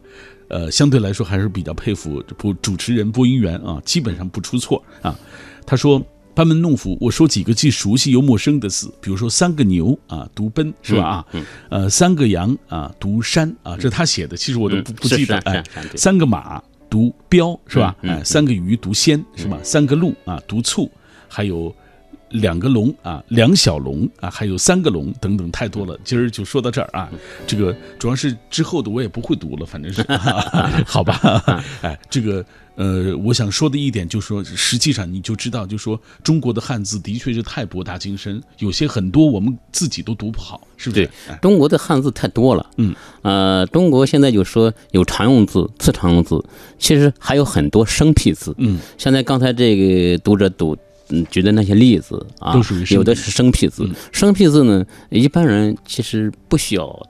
[0.48, 5.18] 呃，相对来说还是比较佩服播主持人播音员啊，基本上不出错啊。”
[5.66, 6.02] 他说
[6.34, 11.26] ：“班门弄斧，我说几个既熟悉又陌生的字，比如说三个牛啊，读奔是吧啊？
[11.70, 15.62] 呃，三个羊啊，读山啊，这是他写的，其实我都不不记得哎，
[15.94, 17.94] 三个马。”读标是吧？
[18.02, 19.58] 哎，三个鱼读鲜是吧？
[19.64, 20.88] 三个鹿啊读醋，
[21.26, 21.74] 还有
[22.40, 25.98] 两个龙啊，两小龙啊，还有三个龙等等，太多了。
[26.04, 27.08] 今儿就说到这儿啊。
[27.46, 30.04] 这个主要是之后的我也不会读了，反正是，
[30.86, 31.20] 好吧。
[31.82, 32.44] 哎，这个
[32.76, 41.06] 呃，我想说的一点就是说，实际上你就知道，就说中国的汉字的确是太博大精深，有些很多我们自己都读不好，是不是？
[41.06, 42.68] 对，中国的汉字太多了。
[42.76, 46.44] 嗯，呃，中国现在就说有常用字、次常用字，
[46.78, 48.54] 其实还有很多生僻字。
[48.58, 50.76] 嗯，现在刚才这个读者读。
[51.10, 53.88] 嗯，举的那些例子啊，都属于有的是生僻字。
[54.12, 57.08] 生僻字呢，一般人其实不需要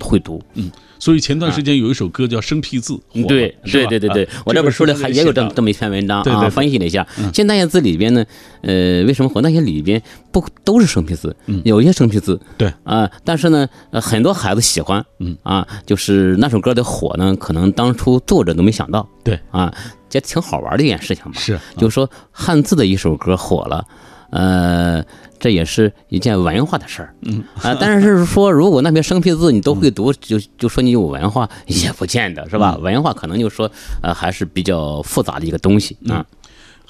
[0.00, 0.42] 会读。
[0.54, 2.94] 嗯，所以前段时间有一首歌叫《生僻字》，
[3.26, 7.06] 对对对对对，我这本书里还也有这么这么一篇文章啊，分析了一下。
[7.34, 8.24] 现代字里边呢，
[8.62, 9.42] 呃，为什么火？
[9.42, 10.00] 那些里边
[10.32, 11.36] 不都是生僻字？
[11.64, 12.72] 有一些生僻字，对。
[12.84, 15.36] 啊，但是呢，很多孩子喜欢，嗯。
[15.42, 19.38] 啊，就是那首歌的火呢，可能当初作者都没想到，对。
[19.50, 19.72] 啊。
[20.08, 21.38] 这挺好玩的一件事情吧？
[21.40, 23.84] 是，就是说汉字的一首歌火了，
[24.30, 25.04] 呃，
[25.38, 32.76] 这也是一件文化的事儿，嗯啊，但是说如果那些生僻字你都会读， 就就说你有文化， 也不见得是吧？
[32.80, 33.70] 文化可能就说
[34.02, 36.24] 呃还是比较复杂的一个东西啊。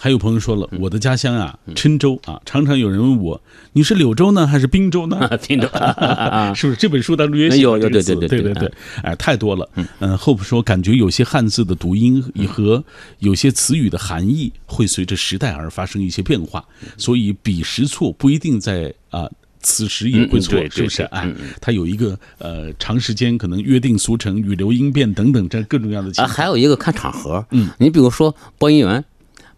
[0.00, 3.40] 还有朋友说了，我的家乡啊，郴州啊，常常有人问我，
[3.72, 5.28] 你是柳州呢，还是滨州呢？
[5.44, 5.66] 滨州，
[6.54, 6.76] 是不是？
[6.76, 9.68] 这本书当中也有有对对对对对对，哎，太多了。
[9.98, 12.84] 嗯，Hope 说，感觉有些汉字的读音和
[13.18, 16.64] 有些词语的含义会随着时代而发生一些变化，
[16.96, 19.28] 所以彼时错不一定在啊，
[19.60, 21.02] 此时也会错，是不是？
[21.02, 21.28] 哎，
[21.60, 26.32] 它有一个呃，长时间可能约定俗成、语流音变等等这各种各样的情况。
[26.32, 29.04] 还有一个看场合，嗯，你比如说播音员。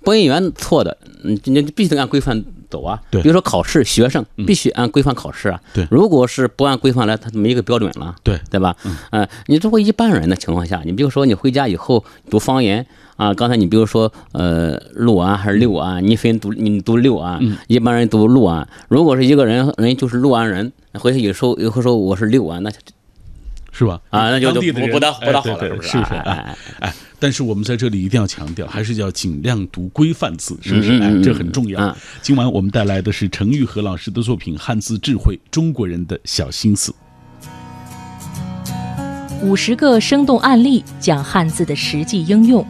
[0.03, 3.01] 播音员错的，嗯，你必须得按规范走啊。
[3.11, 5.61] 对，比如说考试，学生必须按规范考试啊。
[5.75, 8.17] 对，如果是不按规范来，他没一个标准了。
[8.23, 8.75] 对，对吧？
[9.11, 12.87] 嗯，你作为一般人的情况下，你比如说你回家以后读方言
[13.17, 18.67] 啊，刚才你比如说呃，六安还是六安，你分读你读六安，一般人读六安。
[18.89, 22.71] 如果是一个人人就是六安人，回去有时候有时候我是六安，那
[23.73, 24.01] 是吧？
[24.11, 25.89] 啊，那就不不大不大好了，是不是？
[25.89, 26.15] 是不是？
[26.15, 26.95] 哎哎。
[27.23, 30.99] 但是我们在这里一定要强调，还是要尽量读规范字，是不是？
[31.03, 31.95] 哎，这很重要。
[32.23, 36.91] 今晚我们带来的是程玉和老师的作品《汉字智慧：中国人的小心思》。
[39.43, 42.67] 五十个生动案例讲汉字的实际应用，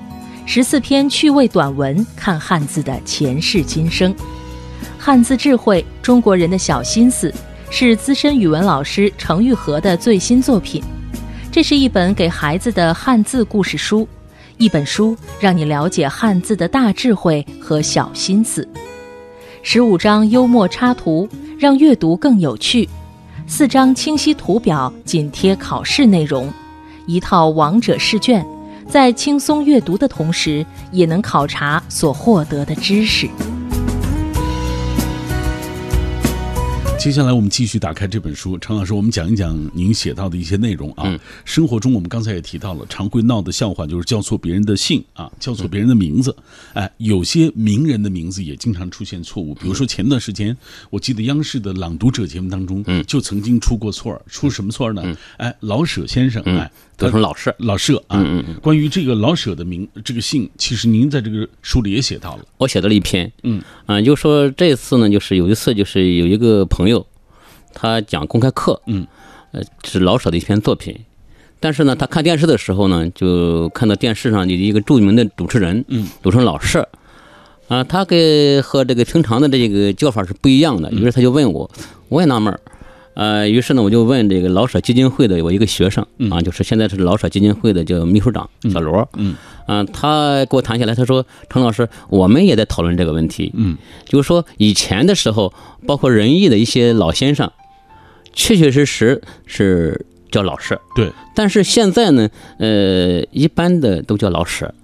[0.46, 4.12] 十四篇趣味短文看汉字的前世今生。
[4.98, 7.30] 《汉字智慧：中国人的小心思》
[7.70, 10.82] 是资深语文老师程玉和的最新作品。
[11.52, 14.08] 这是一本给孩子的汉字故事书。
[14.60, 18.68] 一本书让你了解汉字的大智慧和小心思，
[19.62, 21.26] 十五张幽默插图
[21.58, 22.86] 让阅读更有趣，
[23.46, 26.52] 四张清晰图表紧贴考试内容，
[27.06, 28.44] 一套王者试卷，
[28.86, 33.26] 在轻松阅读的同时也能考察所获得的知识。
[37.00, 41.18] 接下来我们继续打开这本书，常老师，我们讲一讲您写到的一些内容啊。
[41.46, 46.36] 生活中我们刚才也提到了，常会闹的笑话就是叫错别人的姓啊，叫错别人的名字。
[46.74, 50.54] 哎，有些名人的名字也经常出现错误，比如说前段时间，
[50.90, 55.16] 我记得央视的《朗读者》节目当中，就曾经出过错出什么错呢？
[55.38, 56.70] 哎，老舍先生，哎。
[57.00, 58.20] 读成老舍，老舍啊。
[58.20, 62.44] 嗯嗯关于这个老舍的名，这个姓，其实您在这个书里也写到了。
[62.58, 63.32] 我写到了一篇。
[63.42, 67.04] 嗯啊，就说这次呢，就是有一次，就是有一个朋友，
[67.74, 68.80] 他讲公开课。
[68.86, 69.04] 嗯。
[69.52, 70.96] 呃，是老舍的一篇作品，
[71.58, 76.88] 但是呢，他看电视的时候呢，就看到电视上的一个著名的主持人，嗯，读成老舍。
[77.66, 80.88] 啊，他跟和这个平常的这个叫法是不一样的。
[80.92, 81.68] 于是他就问我，
[82.08, 82.60] 我也纳闷儿。
[83.14, 89.34] 呃，于是呢，我就问这个老舍基金会的我一个学生啊，就是现在是老舍基金会的叫秘书长小罗，嗯，
[89.70, 95.52] 啊，他给我谈下来，他说陈老师，我们也在讨论这个问题，嗯，就是说以前的时候，
[95.86, 97.52] 包括仁义的一些老先生，
[98.32, 102.28] 确确实实是叫老师，对，但是现在呢，
[102.58, 104.74] 呃，一般的都叫老舍，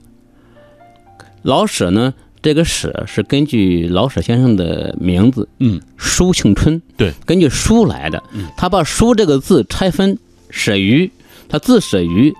[1.42, 2.14] 老舍呢。
[2.42, 8.22] 这个舍是根据老舍先生的名字，嗯，舒庆春，对，根据舒来的，
[8.56, 10.16] 他把舒这个字拆分，
[10.50, 11.10] 舍于，
[11.48, 12.32] 他字舍于，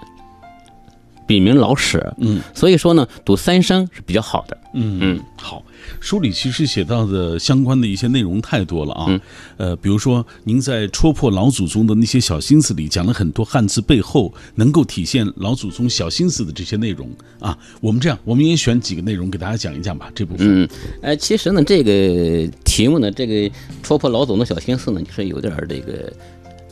[1.26, 4.98] 笔名老舍，嗯，所以说呢，读三声是比较好的，嗯。
[5.00, 5.62] 嗯，好。
[6.00, 9.20] 书里其实写到的相关的一些内容太多了啊，
[9.56, 17.08] 呃，比如说您在戳破老祖宗的那些小心思里讲了很多汉字背后能够体现老祖宗小心思的这些内容
[17.38, 17.56] 啊。
[17.80, 20.10] 我们这样，我们也选几个内容给大家讲一讲吧。
[20.12, 20.68] 这部分，嗯，
[21.02, 26.12] 呃，其实呢，这个题目呢，这个戳破老祖宗的小心思呢，就是有点这个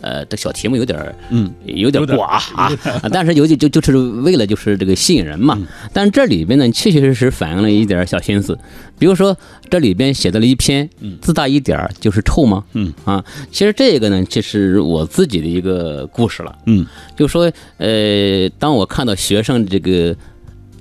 [0.05, 2.71] 呃，这小题目有点儿嗯，有点寡啊，
[3.03, 5.55] 啊但是尤其就就是为了就是这个吸引人嘛。
[5.59, 8.59] 嗯但这里边呢，确确实实反映了一点小心思，
[8.99, 9.35] 比如说
[9.71, 10.89] 这里边写到了一篇
[11.23, 12.63] 自大一点儿就是臭吗？
[12.75, 16.55] 嗯啊，其实这个呢，这是我自己的一个故事了。
[16.67, 16.87] 嗯
[17.17, 20.15] 就说呃，当我看到学生这个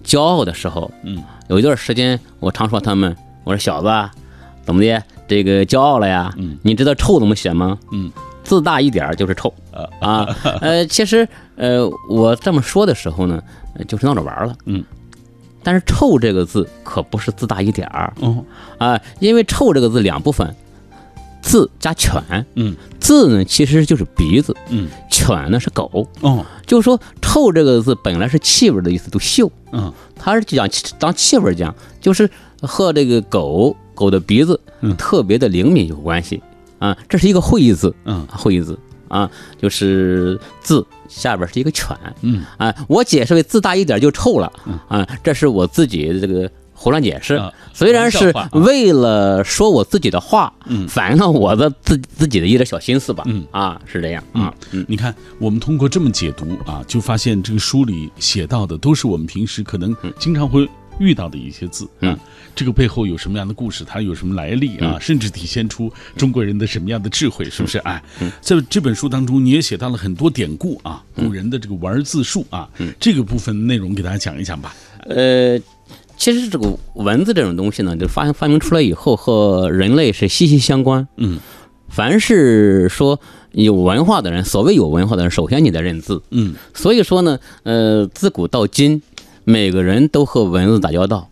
[0.03, 4.11] 骄傲的时候，嗯，有一段时间我常说他们，我说小子啊，
[4.65, 6.33] 怎么的，这个骄傲了呀？
[6.37, 7.77] 嗯，你知道臭怎么写吗？
[7.91, 8.11] 嗯，
[8.43, 9.53] 自大一点儿就是臭。
[9.71, 9.87] 啊。
[9.99, 10.35] 啊。
[10.61, 13.41] 呃，其实呃，我这么说的时候呢，
[13.75, 14.55] 呃就是闹着玩儿了。
[14.65, 14.83] 嗯，
[15.63, 18.13] 但是“臭”这个字可不是自大一点儿。
[18.19, 18.43] 哦。
[18.77, 20.55] 啊，因为“臭”这个字两部分，
[21.41, 22.21] 字加犬。
[22.55, 22.75] 嗯。
[22.99, 26.07] 字呢其实就是鼻子，嗯犬呢是狗。
[26.21, 26.45] 哦。
[26.65, 29.91] 就是说“臭”这个字本来是气味的意思，都嗅，嗯。
[30.15, 30.67] 它是讲
[30.99, 32.29] 当气味讲，就是
[32.61, 34.95] 和这个狗狗的鼻子嗯。
[34.95, 36.41] 特别的灵敏有关系
[36.83, 36.97] 啊。
[37.07, 38.77] 这是一个会意字，嗯会意字
[39.07, 39.29] 啊，
[39.61, 42.73] 就是字下边是一个犬嗯啊。
[42.87, 44.51] 我解释为字大一点就臭了
[44.87, 47.51] 啊，这是我自己的这个胡乱解释啊。
[47.73, 53.23] 虽然是为了说我自己的话，嗯反映了我的自自己的一点小心思吧。
[53.27, 54.53] 嗯啊，是这样啊。
[54.71, 60.67] 嗯你看，我们通过这么解读啊，就发现这个书里写到的都是我们平时可能经常会
[60.99, 62.19] 遇到的一些字啊嗯。
[62.55, 63.83] 这个背后有什么样的故事？
[63.83, 64.99] 它有什么来历啊？
[64.99, 67.49] 甚至体现出中国人的什么样的智慧？
[67.49, 67.79] 是不是？
[67.79, 67.99] 哎，
[68.41, 72.69] 在这本书当中，你也写到了很多典故啊，古人的这个玩字术啊，
[72.99, 74.75] 这个部分内容给大家讲一讲吧。
[75.07, 75.57] 呃，
[76.15, 81.07] 其实这个文字这种东西呢，就发发明出来以后，和人类是息息相关。
[81.17, 81.39] 嗯
[81.89, 83.19] 凡是说
[83.51, 86.21] 有文化的人，所谓有文化的人，首先你得认字。
[86.31, 88.99] 嗯所以说呢，呃，自古到今，
[89.43, 91.29] 每个人都和文字打交道。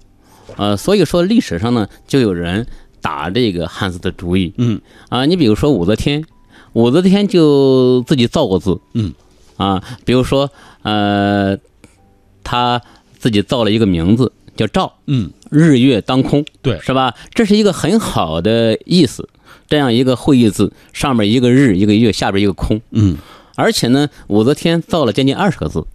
[0.57, 2.67] 呃，所以说历史上呢，就有人
[3.01, 4.53] 打这个汉字的主意。
[4.57, 6.25] 嗯啊，你比如说武则天，
[6.73, 8.79] 武则天就自己造过字。
[8.93, 9.13] 嗯
[9.57, 10.49] 啊，比如说
[10.83, 11.57] 呃，
[12.43, 12.81] 她
[13.17, 17.15] 自己造了一个名字叫赵，嗯，日月当空，对是吧？
[17.33, 19.29] 这是一个很好的意思。
[19.67, 22.81] 这样一个会意字，上面一个日，一个月，下边一个空。
[22.91, 23.17] 嗯
[23.55, 25.85] 而且呢，武则天造了将近二十个字，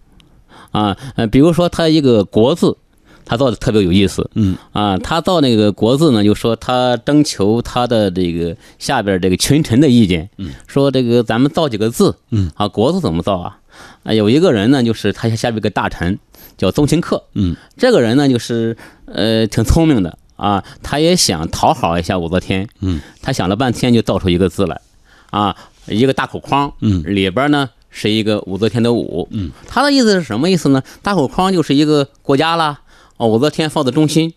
[0.71, 2.77] 啊，呃，比如说他一个国字，
[3.25, 4.55] 他造的特别有意思，嗯。
[4.71, 13.59] 啊，他造那个国字呢，就说他征求他的这个下边这个群臣的意见，嗯，说这个咱们造几个字，嗯，啊，国字怎么造啊？
[14.03, 16.17] 啊，有一个人呢，就是他下边有个大臣
[16.57, 17.55] 叫宗庆客，嗯。
[17.77, 24.79] 这个人呢，就是呃挺聪明的啊，他也想讨好一下武则天，嗯，他想了半天就造出一个字来，
[25.29, 25.55] 啊，
[25.87, 30.83] 一个大口框，嗯里边呢是一个武则天的武，嗯，他的意思是什么意思呢？
[31.01, 32.81] 大口框就是一个国家啦，
[33.17, 34.33] 哦，武则天放在中心，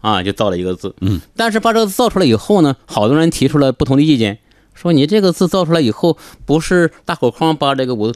[0.00, 4.38] 啊，就造了一个字，嗯，但是把这个字造出来以后呢，好多人提出了不同的意见，
[4.74, 8.12] 说你这个字造出来以后，不是大口框把这个武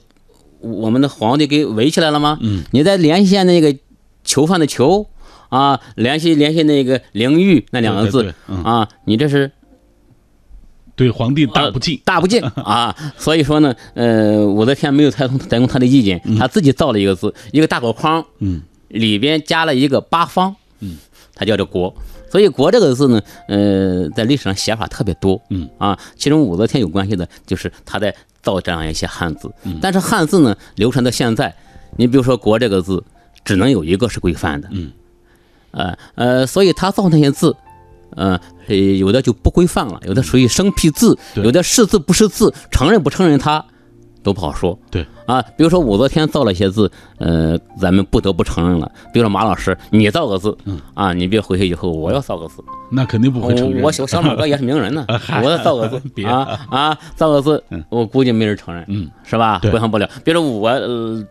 [0.61, 2.39] 我们的皇帝给围起来了吗？
[2.41, 3.77] 嗯，你再联系一下那个
[4.25, 5.07] 囚犯的囚
[5.51, 9.53] 啊，联系联系那个灵玉那两个字啊，你这是
[10.97, 12.01] 对皇帝大不敬。
[12.05, 12.95] 大不敬 啊！
[13.17, 20.97] 所以说呢，呃，武则天没有采用采用他的意见，他自己造了一个字，一个大口框，嗯，里边加了一个八方，嗯，
[21.35, 21.95] 它叫做国。
[22.31, 31.55] 所以“国”这个字呢，呃，在历史上写法特别多，嗯啊，其中武则天有关系的就是他在造这样一些汉字，嗯但是汉字呢，流传到现在，
[31.97, 33.05] 你比如说“国”这个字，
[33.45, 34.91] 只能有一个是规范的，嗯，
[35.71, 37.55] 呃呃，所以他造那些字，
[38.17, 43.65] 呃，呃有的就不规范了，有的属于生僻字，有的是字不是字，承认不承认它
[44.25, 44.77] 都不好说。
[44.91, 48.91] 对啊，比如说武则天造了一些字，呃，咱们不得不承认了。
[49.13, 53.83] 比如说马老师，你造个字，嗯啊，你别回去以后我要造个字，那肯定不会承认。
[53.83, 55.07] 我小小马哥也是名人呢，
[55.43, 59.59] 我要造个字 别啊啊，造个字嗯，我估计没人承认，嗯，是吧？
[59.63, 60.09] 对规范不了。
[60.25, 61.25] 比如说我呃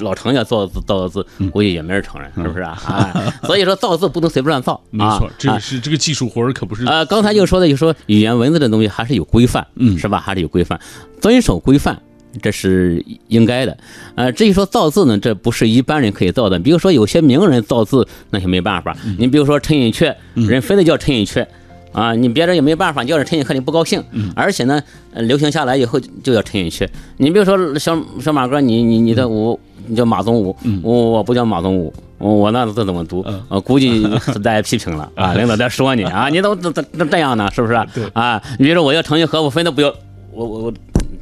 [0.00, 2.78] 老程家造字造个字，嗯估计也没人承认，是不是啊？
[2.86, 6.84] 哎，所以说造字不能随便乱造，没错这是这个技术活儿可不是。
[6.86, 10.20] 呃，刚才就说的，就说语言文字这东西还是有规范，嗯是吧？
[10.20, 10.78] 还是有规范，
[11.20, 12.00] 遵守规范，
[12.38, 13.76] 这是应该的。
[14.14, 16.58] 呃，至于说造字呢，这不是一般人可以造的。
[16.58, 18.96] 比如说有些名人造字，那就没办法。
[19.04, 21.46] 嗯你比如说陈寅恪，人非得叫陈寅恪。
[21.90, 24.80] 啊，你别人也没办法，叫人陈寅恪你不高兴，嗯而且呢，
[25.14, 26.86] 呃流行下来以后就叫陈寅恪。
[27.16, 33.24] 你比如说小小马哥，你你你的我，你叫马宗武，我我不叫马宗武，我我那字怎么读？
[33.26, 34.06] 嗯呃，估计
[34.44, 37.50] 大家批评了啊，领导在说你啊，你怎么怎怎怎这样呢？
[37.52, 37.74] 是不是？
[37.94, 39.88] 对啊，你比如说我叫程玉和，我非得不要，
[40.30, 40.72] 我我我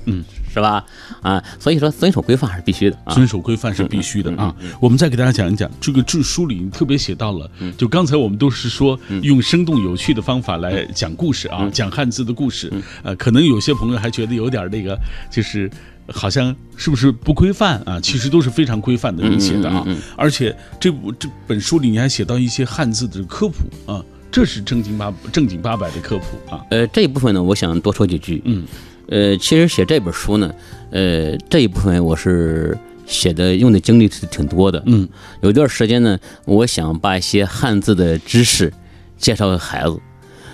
[0.06, 0.24] 嗯，
[0.56, 0.82] 是吧？
[1.20, 3.12] 啊，所以说遵守规范还是必须的啊。
[3.12, 4.54] 遵守规范是必须的啊。
[4.80, 12.72] 我们再给大家讲一讲这个这书里特别写到了，就刚才我们都是说用生动有趣的方法来讲故事啊，讲汉字的故事。
[13.02, 14.98] 呃，可能有些朋友还觉得有点那个，
[15.30, 15.70] 就是
[16.10, 18.00] 好像是不是不规范啊？
[18.00, 19.86] 其实都是非常规范的人写的啊。
[20.16, 24.02] 而且这部这本书里你还写到一些汉字的科普啊，
[24.32, 26.64] 这是正经八正经八百的科普啊。
[26.70, 28.40] 呃，这一部分呢，我想多说几句。
[28.46, 28.64] 嗯。
[29.08, 30.52] 呃，其实写这本书呢，
[30.90, 32.76] 呃，这一部分我是
[33.06, 34.82] 写的用的精力是挺多的。
[34.86, 35.08] 嗯，
[35.42, 38.72] 有一段时间呢，我想把一些汉字的知识
[39.16, 39.98] 介绍给孩子。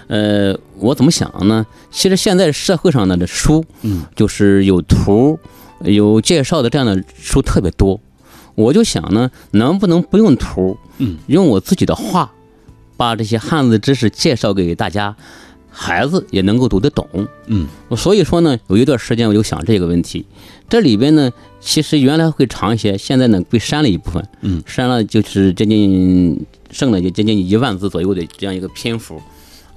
[0.08, 1.64] 呃，我怎么想呢？
[1.90, 5.38] 其实现在社会上呢的书，嗯，就是有图、
[5.80, 7.98] 有介绍的这样的书特别多。
[8.54, 12.30] 我就想呢，能不能不用图，嗯，用我自己的话，
[12.98, 15.16] 把这些汉字知识介绍给大家。
[15.74, 17.08] 孩子也能够读得懂，
[17.46, 17.66] 嗯，
[17.96, 20.26] 所以说呢，有一段时间我就想这个问题。
[20.68, 29.20] 这里边呢，其实原来会长一些，现在呢被删了一部分，嗯，删了就是接近剩了就接近一万字左右的这样一个篇幅。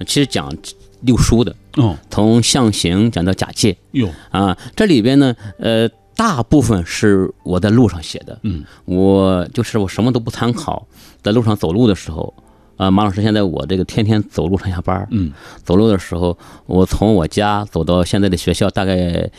[0.06, 0.54] 其实讲
[1.00, 10.86] 六书的，哦，从象形讲到假借，哟，啊，这里边呢，呃，大部分是我在路上写的，嗯，我就是我什么都不参考，
[11.22, 12.34] 在路上走路的时候。
[12.76, 15.32] 啊，马老师，现在我这个天天走路上下班嗯，
[15.64, 19.30] 走路的时候，我从我家走到现在的学校，大概，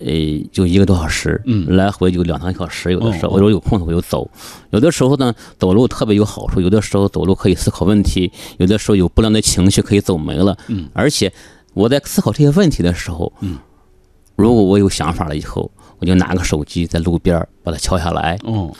[0.00, 0.08] 呃，
[0.50, 2.92] 就一个多小时，嗯，来回就两三个小时。
[2.92, 4.28] 有的时候，我有空的我就走。
[4.70, 10.56] 有的时候呢，走路特别有好处，有的时候走路可以思考问题，有的时候有不良的情绪可以走没了。
[10.66, 11.32] 嗯，而且
[11.74, 13.56] 我在思考这些问题的时候，嗯，
[14.34, 18.36] 如果我有想法了以后，我就拿个手机在路边把它敲下来。
[18.42, 18.74] 哦，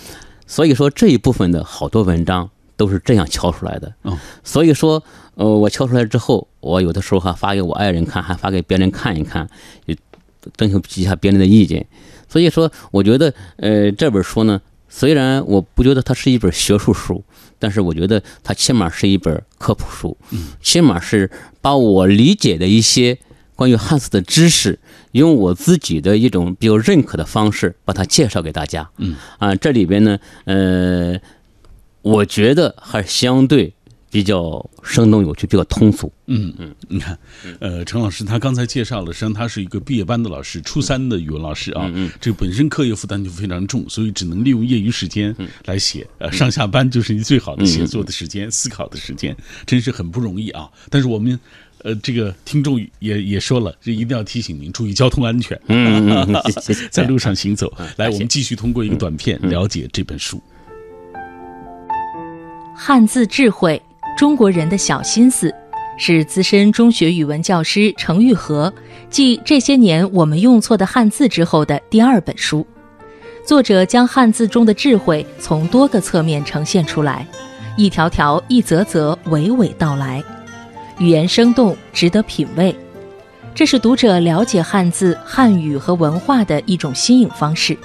[0.48, 2.50] 所以说这一部分的好多文章。
[2.78, 5.02] 都是这样敲出来的，嗯，所以说，
[5.34, 9.46] 呃，我敲出来之后，我有的时候还发给我爱人看，还发给别人看一看，
[9.86, 9.96] 也
[10.56, 11.84] 征求一下别人的意见。
[12.28, 17.24] 所以说，我觉得，呃，这本书呢，虽然我不觉得它是一本学术书，
[17.58, 21.28] 但是我觉得它起码是一本科普书，嗯，起码是
[21.60, 23.18] 把我理解的一些
[23.56, 24.78] 关于汉字的知识，
[25.10, 31.18] 用我自己的一种比较认可的方式把它介绍给大家，嗯，啊，这里边呢，呃。
[32.02, 33.72] 我觉得还是相对
[34.10, 36.10] 比较生动有趣，比较通俗。
[36.26, 37.18] 嗯嗯，你看，
[37.60, 41.90] 呃，陈老师他刚才介绍了，实际上他是一个毕业班的老师，初三的语文老师啊。
[41.94, 45.34] 嗯这本身课业负担就非常重，所以只能利用业余时间
[45.66, 46.06] 来写。
[46.18, 49.36] 呃，上下班就是你最好的写作的时间、思考的时间，
[49.66, 50.68] 真是很不容易啊。
[50.88, 51.38] 但是我们，
[51.82, 55.60] 呃，这个听众也也说了，这一定要提醒您注意交通安全。
[55.66, 56.34] 嗯。
[56.90, 57.70] 在路上行走。
[57.96, 60.42] 来，我们继续通过一个短片了解这本书。
[62.80, 63.82] 汉字智慧，
[64.16, 65.52] 中国人的小心思，
[65.98, 68.72] 是资深中学语文教师程玉和
[69.10, 72.64] 继这些年我们用错的汉字之后的第二本书。
[73.44, 77.26] 作者将汉字中的智慧从多个侧面呈现出来，
[77.76, 80.22] 一条条、一则则娓娓道来，
[80.98, 82.72] 语言生动，值得品味。
[83.56, 87.76] 这是读者了解汉字、汉语和文化的一种新颖方式。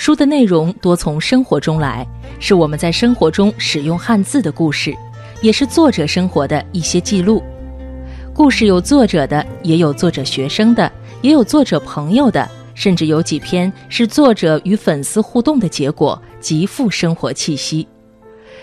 [0.00, 2.06] 书的内容多从生活中来，
[2.38, 4.96] 是我们在生活中使用汉字的故事，
[5.42, 7.42] 也是作者生活的一些记录。
[8.32, 10.90] 故事有作者的，也有作者学生的，
[11.20, 17.86] 也有作者朋友的，甚至有几篇是作者与粉丝互动的结果，极富生活气息。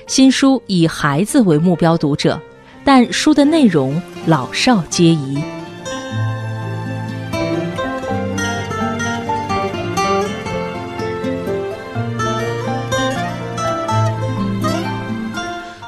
[0.08, 2.42] 新书以孩子为目标读者，
[2.84, 5.38] 但书的内容老少皆宜。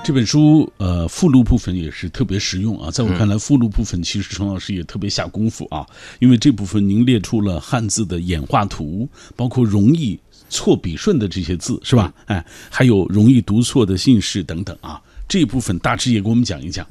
[0.10, 5.86] 这本书呃附录部分也是特别实用啊，在我看来，附录部分其实陈老师也特别下功夫啊，
[6.18, 12.12] 因为这部分您列出了汉字的演化图，包括容易错笔顺的这些字是吧？
[12.26, 16.84] 哎，还有容易读错的姓氏等等啊，这一部分大致也给我们讲一讲。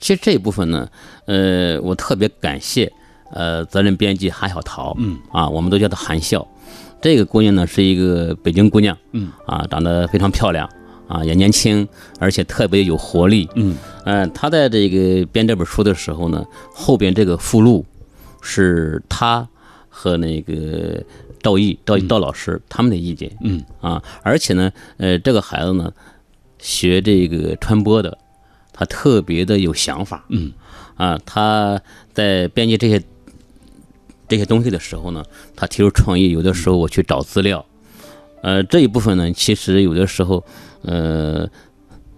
[0.00, 0.90] 其实这一部分呢，
[1.26, 2.92] 呃，我特别感谢
[3.30, 6.44] 呃责任编辑韩小桃，嗯啊，我们都叫她韩笑，
[7.00, 10.68] 这个姑娘呢是一个北京姑娘，嗯啊，长得非常漂亮。
[11.08, 11.88] 啊，也年轻，
[12.20, 13.48] 而且特别有活力。
[13.54, 17.84] 嗯，呃，他在这个编这本书的时候呢，后边这个附录
[18.42, 19.48] 是他
[19.88, 21.02] 和那个
[21.42, 23.34] 赵毅、赵毅赵老师他们的意见。
[23.40, 25.90] 嗯，啊，而且呢，呃，这个孩子呢，
[26.58, 28.18] 学这个传播的，
[28.74, 30.26] 他特别的有想法。
[30.28, 30.52] 嗯，
[30.96, 31.80] 啊，他
[32.12, 33.02] 在编辑这些
[34.28, 35.24] 这些东西的时候呢，
[35.56, 37.64] 他提出创意，有的时候我去找资料。
[38.42, 40.44] 呃，这一部分呢，其实有的时候。
[40.82, 41.48] 呃，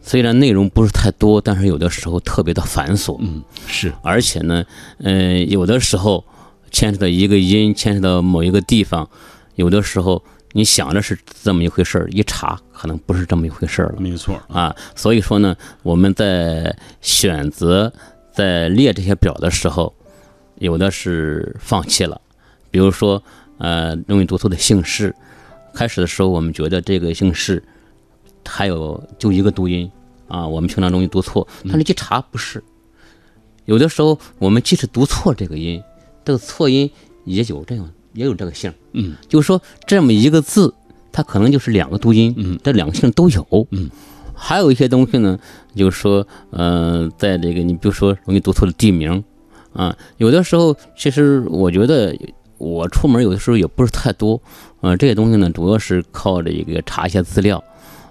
[0.00, 3.16] 虽然内容不是太多，但是有的时候特别的繁琐。
[3.20, 3.92] 嗯，是。
[4.02, 4.64] 而且呢，
[4.98, 6.24] 呃，有的时候
[6.70, 9.08] 牵扯到一个音，牵扯到某一个地方，
[9.54, 13.96] 有的时候你想着是这么一回事儿，一查可能不是这么一回事儿了。
[13.98, 17.92] 没错啊，所以说呢，我们在选择
[18.32, 19.94] 在列这些表的时候，
[20.58, 22.20] 有的是放弃了，
[22.70, 23.22] 比如说
[23.58, 25.14] 呃容易读错的姓氏，
[25.74, 27.62] 开始的时候我们觉得这个姓氏
[28.46, 29.90] 还有就一个读音
[30.28, 32.62] 啊，我们平常容易读错，但是一查不是，
[33.64, 35.82] 有的时候我们即使读错这个音，
[36.24, 36.90] 这个错音
[37.24, 40.74] 也有这样也有这个姓，嗯，就是说这么一个字，
[41.12, 43.90] 它可能就是两个读音，嗯，这两个姓都有，嗯。
[44.42, 45.38] 还有一些东西呢，
[45.76, 49.22] 就是说，呃，在这个你比如说容易读错的地名，
[49.74, 52.16] 啊，有的时候其实我觉得
[52.56, 54.40] 我出门有的时候也不是太多，
[54.80, 57.62] 呃，这些东西呢主要是靠这个查一些资料，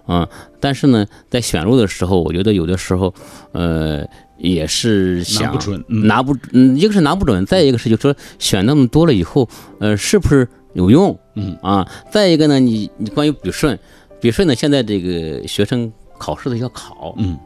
[0.10, 0.28] 啊，
[0.60, 3.14] 但是呢在选路的时候，我觉得有的时候，
[3.52, 4.04] 呃，
[4.40, 9.48] 也是想拿不准嗯拿不，嗯，一个是拿不准，再一个是就是说选那么多了以后，
[9.80, 11.18] 呃，是不是有用？
[11.36, 13.78] 嗯啊，再一个呢，你你关于笔顺，
[14.20, 17.38] 笔顺呢，现在这个学生考试的要考，嗯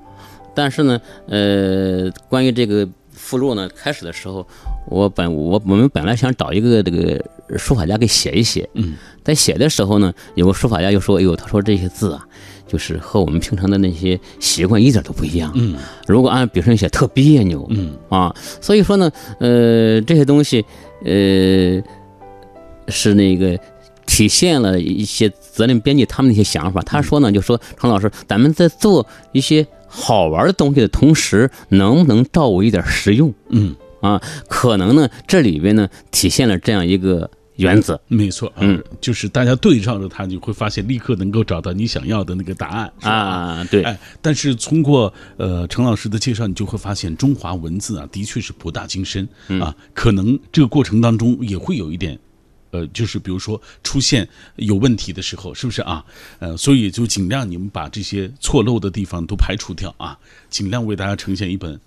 [0.56, 4.48] 但是呢，呃，关于这个附录呢，开始的时候，
[4.88, 7.20] 我本我我们本来想找一个这个
[7.58, 12.28] 书法家给写一写，嗯在写的时候呢，有个书法家就说：“哎呦，他说这些字啊，
[12.74, 15.52] 就是和我们平常的那些习惯一点都不一样。
[15.54, 15.76] 嗯
[16.08, 17.68] 如果按笔顺写，特别扭。
[17.70, 20.66] 嗯啊，所以说呢，呃，这些东西，
[21.06, 21.80] 呃，
[22.88, 23.60] 是那个
[24.08, 26.82] 体现了一些责任编辑他们的一些想法。
[26.82, 34.20] 他说呢，就说程老师，咱们在做一些好玩的东西的同时，能不能照顾一点实用嗯，啊？
[34.48, 38.00] 可能呢，这里边呢体现了这样一个原则。
[38.08, 52.20] 没错，啊嗯，就是大家对照着它，你会发现立刻能够找到你想要的那个答案，啊，对，哎，但是通过呃陈老师的介绍，你就会发现中华文字啊，的确是博大精深、嗯啊，可能这个过程当中也会有一点。
[52.72, 56.04] 呃，就是比如说出现有问题的时候，是不是啊？
[56.40, 60.18] 呃，所以就尽量你们把这些错漏的地方都排除掉啊，
[60.50, 61.80] 尽量为大家呈现一本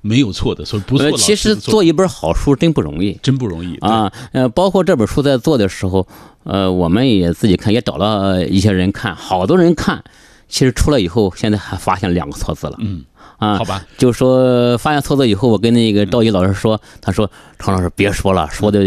[0.00, 3.18] 没有错的，所以不错其实做一本好书真不容易。
[3.22, 6.06] 真不容易啊，呃，包括这本书在做的时候，
[6.44, 10.02] 呃，我们也自己看，也找了一些人看，好多人看。
[10.48, 12.76] 其实出来以后，现在还发现两个错字了。
[12.78, 13.04] 嗯，
[13.36, 18.80] 啊，好吧，就说发现错字以后，我跟那个赵毅老师说，他说：“常老师别说了，说的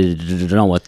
[0.49, 0.79] 让我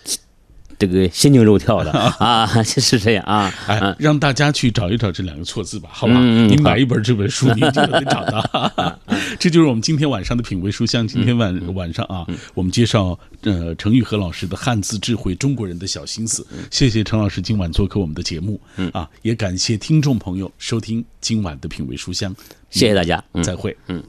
[0.80, 3.54] 这个心惊肉跳的 啊，是是这样啊。
[3.68, 6.20] 哎嗯，让大家去找一找这两个错字吧，好吧？
[6.20, 9.00] 你买一本这本书， 你就能找到。
[9.40, 11.08] 这就是我们今天晚上的品味书香。
[11.08, 16.46] 今天晚嗯晚上啊，我们介绍呃程玉和老师的汉字智慧，中国人的小心思。
[16.72, 18.60] 谢谢程老师今晚做客我们的节目，
[18.94, 22.36] 啊，也感谢听众朋友收听今晚的品味书香。
[22.70, 23.44] 谢谢大家，嗯。
[23.44, 23.76] 再会。
[23.88, 24.04] 嗯